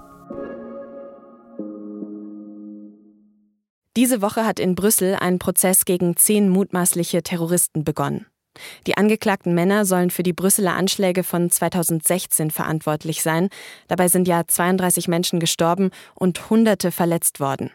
Diese 3.98 4.22
Woche 4.22 4.46
hat 4.46 4.60
in 4.60 4.76
Brüssel 4.76 5.16
ein 5.16 5.40
Prozess 5.40 5.84
gegen 5.84 6.16
zehn 6.16 6.50
mutmaßliche 6.50 7.24
Terroristen 7.24 7.84
begonnen. 7.84 8.28
Die 8.86 8.96
angeklagten 8.96 9.56
Männer 9.56 9.86
sollen 9.86 10.12
für 10.12 10.22
die 10.22 10.34
Brüsseler 10.34 10.76
Anschläge 10.76 11.24
von 11.24 11.50
2016 11.50 12.52
verantwortlich 12.52 13.24
sein. 13.24 13.50
Dabei 13.88 14.08
sind 14.08 14.28
ja 14.28 14.44
32 14.48 15.08
Menschen 15.08 15.40
gestorben 15.40 15.90
und 16.14 16.52
Hunderte 16.52 16.92
verletzt 16.92 17.40
worden. 17.40 17.72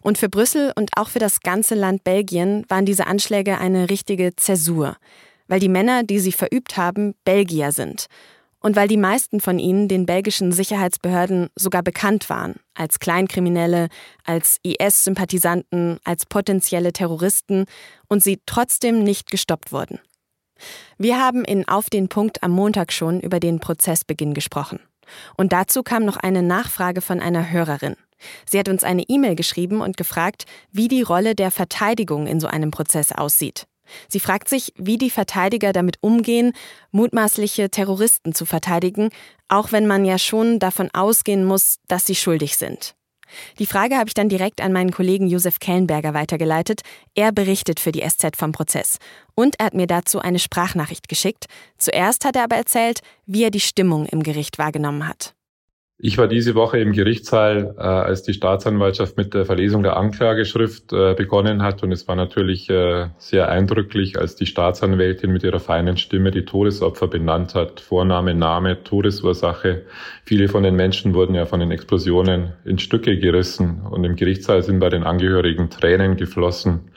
Und 0.00 0.18
für 0.18 0.28
Brüssel 0.28 0.72
und 0.74 0.90
auch 0.96 1.08
für 1.08 1.20
das 1.20 1.38
ganze 1.38 1.76
Land 1.76 2.02
Belgien 2.02 2.64
waren 2.68 2.84
diese 2.84 3.06
Anschläge 3.06 3.58
eine 3.58 3.88
richtige 3.88 4.34
Zäsur, 4.34 4.96
weil 5.46 5.60
die 5.60 5.68
Männer, 5.68 6.02
die 6.02 6.18
sie 6.18 6.32
verübt 6.32 6.76
haben, 6.76 7.14
Belgier 7.24 7.70
sind 7.70 8.08
und 8.62 8.76
weil 8.76 8.88
die 8.88 8.96
meisten 8.96 9.40
von 9.40 9.58
ihnen 9.58 9.88
den 9.88 10.06
belgischen 10.06 10.52
Sicherheitsbehörden 10.52 11.50
sogar 11.56 11.82
bekannt 11.82 12.30
waren, 12.30 12.56
als 12.74 13.00
Kleinkriminelle, 13.00 13.88
als 14.24 14.58
IS-Sympathisanten, 14.62 15.98
als 16.04 16.26
potenzielle 16.26 16.92
Terroristen 16.92 17.66
und 18.08 18.22
sie 18.22 18.40
trotzdem 18.46 19.02
nicht 19.02 19.30
gestoppt 19.30 19.72
wurden. 19.72 19.98
Wir 20.96 21.18
haben 21.18 21.44
in 21.44 21.66
Auf 21.68 21.90
den 21.90 22.08
Punkt 22.08 22.42
am 22.42 22.52
Montag 22.52 22.92
schon 22.92 23.20
über 23.20 23.40
den 23.40 23.58
Prozessbeginn 23.58 24.32
gesprochen. 24.32 24.78
Und 25.36 25.52
dazu 25.52 25.82
kam 25.82 26.04
noch 26.04 26.16
eine 26.16 26.42
Nachfrage 26.42 27.00
von 27.00 27.20
einer 27.20 27.50
Hörerin. 27.50 27.96
Sie 28.48 28.58
hat 28.58 28.68
uns 28.68 28.84
eine 28.84 29.02
E-Mail 29.08 29.34
geschrieben 29.34 29.80
und 29.80 29.96
gefragt, 29.96 30.44
wie 30.70 30.86
die 30.86 31.02
Rolle 31.02 31.34
der 31.34 31.50
Verteidigung 31.50 32.28
in 32.28 32.38
so 32.38 32.46
einem 32.46 32.70
Prozess 32.70 33.10
aussieht. 33.10 33.66
Sie 34.08 34.20
fragt 34.20 34.48
sich, 34.48 34.72
wie 34.76 34.98
die 34.98 35.10
Verteidiger 35.10 35.72
damit 35.72 35.96
umgehen, 36.00 36.52
mutmaßliche 36.90 37.70
Terroristen 37.70 38.34
zu 38.34 38.46
verteidigen, 38.46 39.10
auch 39.48 39.72
wenn 39.72 39.86
man 39.86 40.04
ja 40.04 40.18
schon 40.18 40.58
davon 40.58 40.90
ausgehen 40.92 41.44
muss, 41.44 41.76
dass 41.88 42.06
sie 42.06 42.14
schuldig 42.14 42.56
sind. 42.56 42.94
Die 43.58 43.66
Frage 43.66 43.96
habe 43.96 44.08
ich 44.08 44.14
dann 44.14 44.28
direkt 44.28 44.60
an 44.60 44.72
meinen 44.72 44.90
Kollegen 44.90 45.26
Josef 45.26 45.58
Kellenberger 45.58 46.14
weitergeleitet. 46.14 46.82
Er 47.14 47.32
berichtet 47.32 47.80
für 47.80 47.92
die 47.92 48.06
SZ 48.06 48.36
vom 48.36 48.52
Prozess. 48.52 48.98
Und 49.34 49.58
er 49.58 49.66
hat 49.66 49.74
mir 49.74 49.86
dazu 49.86 50.20
eine 50.20 50.38
Sprachnachricht 50.38 51.08
geschickt. 51.08 51.46
Zuerst 51.78 52.24
hat 52.24 52.36
er 52.36 52.44
aber 52.44 52.56
erzählt, 52.56 53.00
wie 53.26 53.44
er 53.44 53.50
die 53.50 53.60
Stimmung 53.60 54.06
im 54.06 54.22
Gericht 54.22 54.58
wahrgenommen 54.58 55.08
hat. 55.08 55.34
Ich 56.04 56.18
war 56.18 56.26
diese 56.26 56.56
Woche 56.56 56.80
im 56.80 56.90
Gerichtssaal, 56.90 57.76
äh, 57.78 57.80
als 57.80 58.24
die 58.24 58.34
Staatsanwaltschaft 58.34 59.16
mit 59.16 59.34
der 59.34 59.46
Verlesung 59.46 59.84
der 59.84 59.96
Anklageschrift 59.96 60.92
äh, 60.92 61.14
begonnen 61.14 61.62
hat. 61.62 61.84
Und 61.84 61.92
es 61.92 62.08
war 62.08 62.16
natürlich 62.16 62.68
äh, 62.68 63.06
sehr 63.18 63.48
eindrücklich, 63.48 64.18
als 64.18 64.34
die 64.34 64.46
Staatsanwältin 64.46 65.30
mit 65.30 65.44
ihrer 65.44 65.60
feinen 65.60 65.96
Stimme 65.96 66.32
die 66.32 66.44
Todesopfer 66.44 67.06
benannt 67.06 67.54
hat. 67.54 67.78
Vorname, 67.78 68.34
Name, 68.34 68.82
Todesursache. 68.82 69.82
Viele 70.24 70.48
von 70.48 70.64
den 70.64 70.74
Menschen 70.74 71.14
wurden 71.14 71.36
ja 71.36 71.46
von 71.46 71.60
den 71.60 71.70
Explosionen 71.70 72.54
in 72.64 72.80
Stücke 72.80 73.16
gerissen. 73.16 73.82
Und 73.88 74.02
im 74.02 74.16
Gerichtssaal 74.16 74.64
sind 74.64 74.80
bei 74.80 74.88
den 74.88 75.04
Angehörigen 75.04 75.70
Tränen 75.70 76.16
geflossen. 76.16 76.90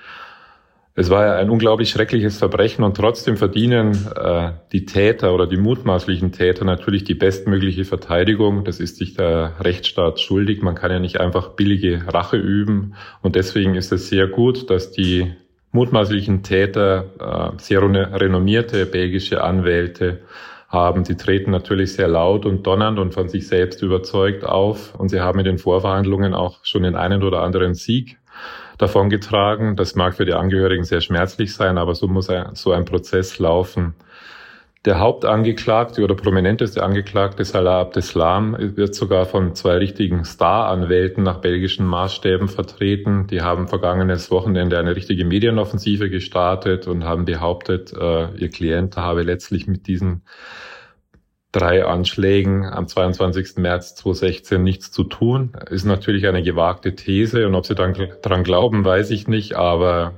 Es 0.97 1.10
war 1.10 1.25
ja 1.25 1.36
ein 1.36 1.49
unglaublich 1.49 1.89
schreckliches 1.89 2.38
Verbrechen 2.38 2.86
und 2.86 2.95
trotzdem 2.95 3.36
verdienen 3.36 4.08
äh, 4.15 4.51
die 4.71 4.86
Täter 4.86 5.34
oder 5.34 5.45
die 5.45 5.58
mutmaßlichen 5.58 6.31
Täter 6.31 6.63
natürlich 6.63 7.03
die 7.03 7.15
bestmögliche 7.15 7.84
Verteidigung. 7.84 8.63
Das 8.63 8.79
ist 8.79 8.95
sich 8.95 9.13
der 9.13 9.60
Rechtsstaat 9.60 10.21
schuldig. 10.21 10.62
Man 10.62 10.75
kann 10.75 10.91
ja 10.91 10.99
nicht 10.99 11.19
einfach 11.19 11.49
billige 11.49 12.01
Rache 12.08 12.38
üben. 12.38 12.95
Und 13.21 13.36
deswegen 13.36 13.75
ist 13.75 13.91
es 13.91 14.08
sehr 14.08 14.27
gut, 14.27 14.69
dass 14.69 14.93
die 14.93 15.34
mutmaßlichen 15.73 16.43
Täter 16.43 17.51
äh, 17.58 17.62
sehr 17.62 17.81
renommierte 17.81 18.86
belgische 18.86 19.43
Anwälte 19.43 20.21
haben. 20.69 21.03
Sie 21.03 21.17
treten 21.17 21.51
natürlich 21.51 21.91
sehr 21.91 22.08
laut 22.08 22.45
und 22.45 22.65
donnernd 22.65 22.99
und 22.99 23.13
von 23.13 23.27
sich 23.27 23.49
selbst 23.49 23.81
überzeugt 23.81 24.45
auf. 24.45 24.95
Und 24.97 25.10
sie 25.10 25.19
haben 25.19 25.39
in 25.39 25.45
den 25.45 25.58
Vorverhandlungen 25.58 26.34
auch 26.34 26.63
schon 26.63 26.84
den 26.84 26.95
einen 26.95 27.21
oder 27.21 27.41
anderen 27.41 27.73
Sieg 27.73 28.17
davongetragen. 28.77 29.75
Das 29.75 29.95
mag 29.95 30.15
für 30.15 30.25
die 30.25 30.33
Angehörigen 30.33 30.83
sehr 30.83 31.01
schmerzlich 31.01 31.53
sein, 31.53 31.77
aber 31.77 31.95
so 31.95 32.07
muss 32.07 32.29
ein, 32.29 32.55
so 32.55 32.71
ein 32.71 32.85
Prozess 32.85 33.39
laufen. 33.39 33.95
Der 34.85 34.99
Hauptangeklagte 34.99 36.03
oder 36.03 36.13
prominenteste 36.13 36.83
Angeklagte, 36.83 37.43
Salah 37.43 37.81
Abdeslam, 37.81 38.55
wird 38.59 38.93
sogar 38.93 39.25
von 39.25 39.55
zwei 39.55 39.77
richtigen 39.77 40.25
Star-Anwälten 40.25 41.23
nach 41.23 41.39
belgischen 41.41 41.88
Maßstäben 41.88 42.49
vertreten. 42.49 43.25
Die 43.25 43.41
haben 43.41 43.67
vergangenes 43.67 44.29
Wochenende 44.29 44.77
eine 44.77 44.95
richtige 44.95 45.25
Medienoffensive 45.25 46.11
gestartet 46.11 46.85
und 46.85 47.03
haben 47.03 47.25
behauptet, 47.25 47.93
äh, 47.93 48.27
ihr 48.35 48.49
Klient 48.49 48.95
habe 48.95 49.23
letztlich 49.23 49.65
mit 49.65 49.88
diesen 49.88 50.21
drei 51.56 51.86
Anschlägen 51.86 52.65
am 52.65 52.88
22. 52.88 53.58
März 53.58 53.96
2016 53.96 54.62
nichts 54.62 54.91
zu 54.91 55.06
tun. 55.06 55.54
Ist 55.70 55.86
natürlich 55.86 56.28
eine 56.28 56.44
gewagte 56.44 56.96
These 56.96 57.48
und 57.48 57.56
ob 57.56 57.65
sie 57.65 57.76
dann 57.76 57.94
dran 58.22 58.44
glauben, 58.44 58.84
weiß 58.84 59.10
ich 59.12 59.28
nicht, 59.28 59.56
aber 59.56 60.13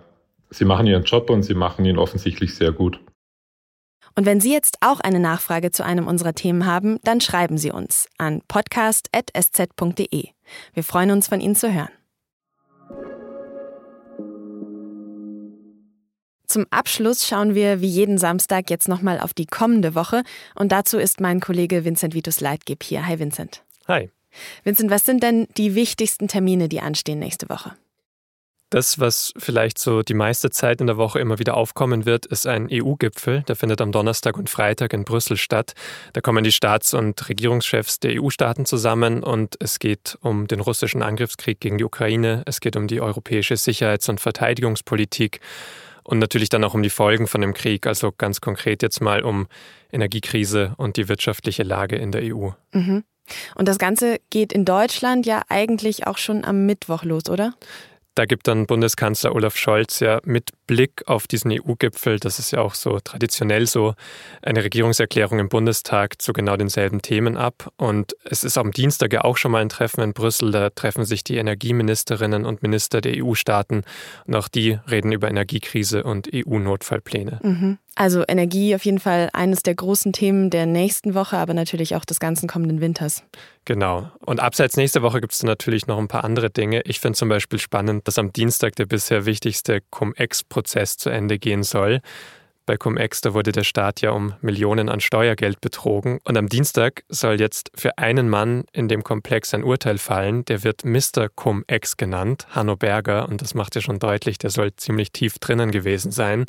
sie 0.50 0.65
machen 0.65 0.88
ihren 0.88 1.04
Job 1.04 1.30
und 1.30 1.43
sie 1.43 1.54
machen 1.54 1.86
ihn 1.86 2.00
offensichtlich 2.00 2.56
sehr 2.56 2.71
gut. 2.71 3.00
Und 4.15 4.26
wenn 4.26 4.41
Sie 4.41 4.52
jetzt 4.52 4.78
auch 4.82 5.00
eine 5.00 5.19
Nachfrage 5.19 5.69
zu 5.69 5.86
einem 5.86 6.08
unserer 6.08 6.34
Themen 6.34 6.65
haben, 6.65 6.97
dann 7.04 7.21
schreiben 7.21 7.60
Sie 7.60 7.71
uns 7.71 8.10
an 8.17 8.41
podcast.sz.de. 8.47 10.30
Wir 10.73 10.84
freuen 10.84 11.12
uns, 11.12 11.28
von 11.28 11.39
Ihnen 11.39 11.56
zu 11.56 11.71
hören. 11.71 11.89
Zum 16.47 16.65
Abschluss 16.71 17.27
schauen 17.27 17.55
wir 17.55 17.81
wie 17.81 17.88
jeden 17.88 18.17
Samstag 18.17 18.69
jetzt 18.69 18.88
nochmal 18.88 19.19
auf 19.19 19.33
die 19.33 19.45
kommende 19.45 19.95
Woche 19.95 20.23
und 20.55 20.71
dazu 20.71 20.97
ist 20.97 21.19
mein 21.19 21.41
Kollege 21.41 21.83
Vincent 21.83 22.13
Vitus 22.13 22.39
Leitgeb 22.39 22.83
hier. 22.83 23.05
Hi 23.05 23.19
Vincent. 23.19 23.63
Hi. 23.88 24.10
Vincent, 24.63 24.89
was 24.89 25.03
sind 25.03 25.23
denn 25.23 25.47
die 25.57 25.75
wichtigsten 25.75 26.29
Termine, 26.29 26.69
die 26.69 26.79
anstehen 26.79 27.19
nächste 27.19 27.49
Woche? 27.49 27.73
Das, 28.69 28.99
was 28.99 29.33
vielleicht 29.38 29.79
so 29.79 30.01
die 30.01 30.13
meiste 30.13 30.49
Zeit 30.49 30.81
in 30.81 30.88
der 30.88 30.97
Woche 30.97 31.19
immer 31.19 31.39
wieder 31.39 31.55
aufkommen 31.55 32.05
wird, 32.05 32.25
ist 32.25 32.47
ein 32.47 32.67
EU-Gipfel. 32.69 33.43
Der 33.43 33.55
findet 33.55 33.79
am 33.79 33.93
Donnerstag 33.93 34.38
und 34.38 34.49
Freitag 34.49 34.91
in 34.91 35.05
Brüssel 35.05 35.38
statt. 35.38 35.73
Da 36.12 36.19
kommen 36.19 36.43
die 36.43 36.51
Staats- 36.51 36.93
und 36.93 37.29
Regierungschefs 37.29 38.01
der 38.01 38.21
EU-Staaten 38.21 38.65
zusammen 38.65 39.23
und 39.23 39.55
es 39.62 39.79
geht 39.79 40.17
um 40.21 40.47
den 40.47 40.60
russischen 40.60 41.01
Angriffskrieg 41.01 41.62
gegen 41.62 41.77
die 41.77 41.86
Ukraine. 41.86 42.43
Es 42.45 42.60
geht 42.60 42.75
um 42.75 42.88
die 42.88 42.99
europäische 42.99 43.55
Sicherheits- 43.55 44.10
und 44.10 44.19
Verteidigungspolitik 44.19 45.39
und 46.07 46.19
natürlich 46.19 46.47
dann 46.47 46.63
auch 46.63 46.73
um 46.73 46.81
die 46.81 46.89
Folgen 46.89 47.27
von 47.27 47.41
dem 47.41 47.53
Krieg. 47.53 47.85
Also 47.85 48.13
ganz 48.17 48.39
konkret 48.39 48.81
jetzt 48.81 49.01
mal 49.01 49.23
um 49.23 49.47
Energiekrise 49.91 50.73
und 50.77 50.95
die 50.95 51.09
wirtschaftliche 51.09 51.63
Lage 51.63 51.97
in 51.97 52.13
der 52.13 52.33
EU. 52.33 52.51
Mhm. 52.71 53.03
Und 53.55 53.67
das 53.67 53.77
Ganze 53.77 54.19
geht 54.29 54.53
in 54.53 54.63
Deutschland 54.63 55.25
ja 55.25 55.41
eigentlich 55.49 56.07
auch 56.07 56.17
schon 56.17 56.45
am 56.45 56.65
Mittwoch 56.65 57.03
los, 57.03 57.29
oder? 57.29 57.53
Da 58.17 58.25
gibt 58.25 58.47
dann 58.47 58.65
Bundeskanzler 58.65 59.36
Olaf 59.36 59.56
Scholz 59.58 59.99
ja 59.99 60.19
mit 60.25 60.49
Blick 60.65 61.03
auf 61.06 61.27
diesen 61.27 61.51
EU-Gipfel, 61.51 62.19
das 62.19 62.39
ist 62.39 62.49
ja 62.49 62.62
auch 62.62 62.73
so 62.73 62.99
traditionell 62.99 63.67
so, 63.67 63.93
eine 64.41 64.63
Regierungserklärung 64.63 65.38
im 65.38 65.49
Bundestag 65.49 66.19
zu 66.19 66.34
genau 66.34 66.58
denselben 66.58 67.03
Themen 67.03 67.38
ab. 67.38 67.71
Und 67.77 68.15
es 68.23 68.43
ist 68.43 68.58
am 68.58 68.71
Dienstag 68.71 69.13
ja 69.13 69.23
auch 69.23 69.38
schon 69.38 69.51
mal 69.51 69.62
ein 69.62 69.69
Treffen 69.69 70.01
in 70.01 70.13
Brüssel. 70.13 70.51
Da 70.51 70.71
treffen 70.71 71.06
sich 71.06 71.23
die 71.23 71.38
Energieministerinnen 71.38 72.43
und 72.43 72.63
Minister 72.63 73.01
der 73.01 73.23
EU-Staaten 73.23 73.84
und 74.25 74.36
auch 74.36 74.47
die 74.47 74.80
reden 74.89 75.12
über 75.12 75.30
Energiekrise 75.30 76.03
und 76.03 76.27
EU-Notfallpläne. 76.34 77.39
Mhm. 77.43 77.77
Also 77.99 78.23
Energie 78.27 78.75
auf 78.75 78.86
jeden 78.86 78.99
Fall 78.99 79.31
eines 79.33 79.63
der 79.63 79.73
großen 79.73 80.13
Themen 80.13 80.51
der 80.51 80.67
nächsten 80.67 81.15
Woche, 81.15 81.36
aber 81.38 81.55
natürlich 81.55 81.95
auch 81.95 82.05
des 82.05 82.19
ganzen 82.19 82.47
kommenden 82.47 82.79
Winters. 82.79 83.23
Genau. 83.65 84.12
Und 84.23 84.39
abseits 84.39 84.77
nächste 84.77 85.01
Woche 85.01 85.19
gibt 85.19 85.33
es 85.33 85.41
natürlich 85.41 85.88
noch 85.88 85.97
ein 85.97 86.07
paar 86.07 86.23
andere 86.23 86.51
Dinge. 86.51 86.81
Ich 86.86 86.99
finde 86.99 87.17
zum 87.17 87.27
Beispiel 87.27 87.57
spannend, 87.57 88.07
dass 88.07 88.19
am 88.19 88.31
Dienstag 88.31 88.75
der 88.75 88.86
bisher 88.86 89.25
wichtigste 89.25 89.81
Cum-Ex-Prozess 89.89 90.97
zu 90.97 91.10
Ende 91.10 91.39
gehen 91.39 91.63
soll. 91.63 92.01
Bei 92.67 92.75
Cum-Ex, 92.75 93.21
da 93.21 93.34
wurde 93.34 93.53
der 93.53 93.63
Staat 93.63 94.01
ja 94.01 94.12
um 94.12 94.34
Millionen 94.41 94.89
an 94.89 94.99
Steuergeld 94.99 95.62
betrogen. 95.62 96.19
Und 96.25 96.38
am 96.38 96.49
Dienstag 96.49 97.06
soll 97.08 97.39
jetzt 97.39 97.71
für 97.73 97.97
einen 97.97 98.27
Mann 98.27 98.65
in 98.73 98.89
dem 98.89 99.06
Komplex 99.06 99.53
ein 99.53 99.63
Urteil 99.63 99.97
fallen. 99.97 100.43
Der 100.43 100.65
wird 100.65 100.84
Mr. 100.84 101.30
Cum-Ex 101.34 101.95
genannt, 101.95 102.45
Hanno 102.49 102.75
Berger. 102.75 103.30
Und 103.30 103.41
das 103.41 103.53
macht 103.53 103.75
ja 103.75 103.82
schon 103.82 103.99
deutlich, 103.99 104.38
der 104.38 104.49
soll 104.49 104.75
ziemlich 104.75 105.13
tief 105.13 105.39
drinnen 105.39 105.71
gewesen 105.71 106.12
sein. 106.12 106.45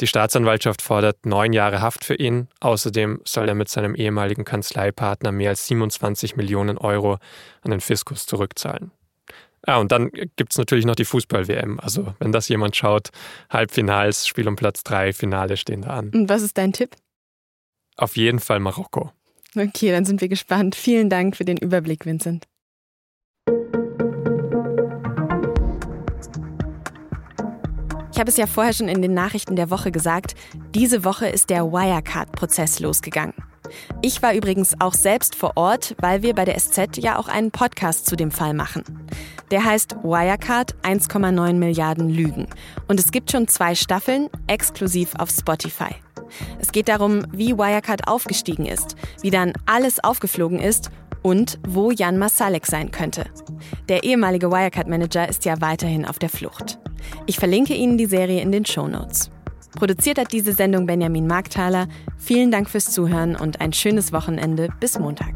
Die 0.00 0.06
Staatsanwaltschaft 0.06 0.80
fordert 0.80 1.26
neun 1.26 1.52
Jahre 1.52 1.82
Haft 1.82 2.04
für 2.04 2.14
ihn. 2.14 2.46
Außerdem 2.60 3.20
soll 3.24 3.48
er 3.48 3.56
mit 3.56 3.68
seinem 3.68 3.96
ehemaligen 3.96 4.44
Kanzleipartner 4.44 5.32
mehr 5.32 5.50
als 5.50 5.66
27 5.66 6.36
Millionen 6.36 6.78
Euro 6.78 7.18
an 7.62 7.72
den 7.72 7.80
Fiskus 7.80 8.26
zurückzahlen. 8.26 8.92
Ah, 9.62 9.78
und 9.78 9.92
dann 9.92 10.10
gibt 10.10 10.52
es 10.52 10.58
natürlich 10.58 10.86
noch 10.86 10.94
die 10.94 11.04
Fußball-WM. 11.04 11.80
Also, 11.80 12.14
wenn 12.20 12.32
das 12.32 12.48
jemand 12.48 12.76
schaut, 12.76 13.10
Halbfinals, 13.50 14.26
Spiel 14.26 14.48
um 14.48 14.56
Platz 14.56 14.82
3, 14.84 15.12
Finale 15.12 15.56
stehen 15.56 15.82
da 15.82 15.90
an. 15.90 16.10
Und 16.10 16.28
was 16.28 16.42
ist 16.42 16.56
dein 16.58 16.72
Tipp? 16.72 16.96
Auf 17.96 18.16
jeden 18.16 18.38
Fall 18.38 18.60
Marokko. 18.60 19.12
Okay, 19.56 19.90
dann 19.90 20.04
sind 20.04 20.20
wir 20.20 20.28
gespannt. 20.28 20.74
Vielen 20.74 21.10
Dank 21.10 21.36
für 21.36 21.44
den 21.44 21.56
Überblick, 21.56 22.06
Vincent. 22.06 22.44
Ich 28.18 28.20
habe 28.20 28.30
es 28.30 28.36
ja 28.36 28.48
vorher 28.48 28.72
schon 28.72 28.88
in 28.88 29.00
den 29.00 29.14
Nachrichten 29.14 29.54
der 29.54 29.70
Woche 29.70 29.92
gesagt, 29.92 30.34
diese 30.74 31.04
Woche 31.04 31.28
ist 31.28 31.50
der 31.50 31.70
Wirecard-Prozess 31.70 32.80
losgegangen. 32.80 33.34
Ich 34.02 34.22
war 34.22 34.34
übrigens 34.34 34.80
auch 34.80 34.94
selbst 34.94 35.34
vor 35.34 35.52
Ort, 35.56 35.94
weil 36.00 36.22
wir 36.22 36.34
bei 36.34 36.44
der 36.44 36.58
SZ 36.58 36.96
ja 36.96 37.16
auch 37.18 37.28
einen 37.28 37.52
Podcast 37.52 38.06
zu 38.06 38.16
dem 38.16 38.32
Fall 38.32 38.54
machen. 38.54 38.82
Der 39.50 39.64
heißt 39.64 39.96
Wirecard 40.02 40.74
1,9 40.82 41.54
Milliarden 41.54 42.10
Lügen. 42.10 42.46
Und 42.86 43.00
es 43.00 43.10
gibt 43.10 43.30
schon 43.30 43.48
zwei 43.48 43.74
Staffeln, 43.74 44.28
exklusiv 44.46 45.14
auf 45.18 45.30
Spotify. 45.30 45.94
Es 46.58 46.72
geht 46.72 46.88
darum, 46.88 47.26
wie 47.32 47.56
Wirecard 47.56 48.06
aufgestiegen 48.06 48.66
ist, 48.66 48.96
wie 49.22 49.30
dann 49.30 49.52
alles 49.66 50.02
aufgeflogen 50.04 50.58
ist 50.58 50.90
und 51.22 51.58
wo 51.66 51.90
Jan 51.90 52.18
Masalek 52.18 52.66
sein 52.66 52.90
könnte. 52.90 53.24
Der 53.88 54.04
ehemalige 54.04 54.50
Wirecard-Manager 54.50 55.28
ist 55.28 55.44
ja 55.44 55.60
weiterhin 55.60 56.04
auf 56.04 56.18
der 56.18 56.28
Flucht. 56.28 56.78
Ich 57.26 57.38
verlinke 57.38 57.74
Ihnen 57.74 57.98
die 57.98 58.06
Serie 58.06 58.42
in 58.42 58.52
den 58.52 58.66
Show 58.66 58.86
Notes. 58.86 59.30
Produziert 59.76 60.18
hat 60.18 60.32
diese 60.32 60.52
Sendung 60.52 60.86
Benjamin 60.86 61.26
Markthaler. 61.26 61.88
Vielen 62.16 62.50
Dank 62.50 62.68
fürs 62.68 62.90
Zuhören 62.90 63.36
und 63.36 63.60
ein 63.60 63.72
schönes 63.72 64.12
Wochenende 64.12 64.68
bis 64.80 64.98
Montag. 64.98 65.34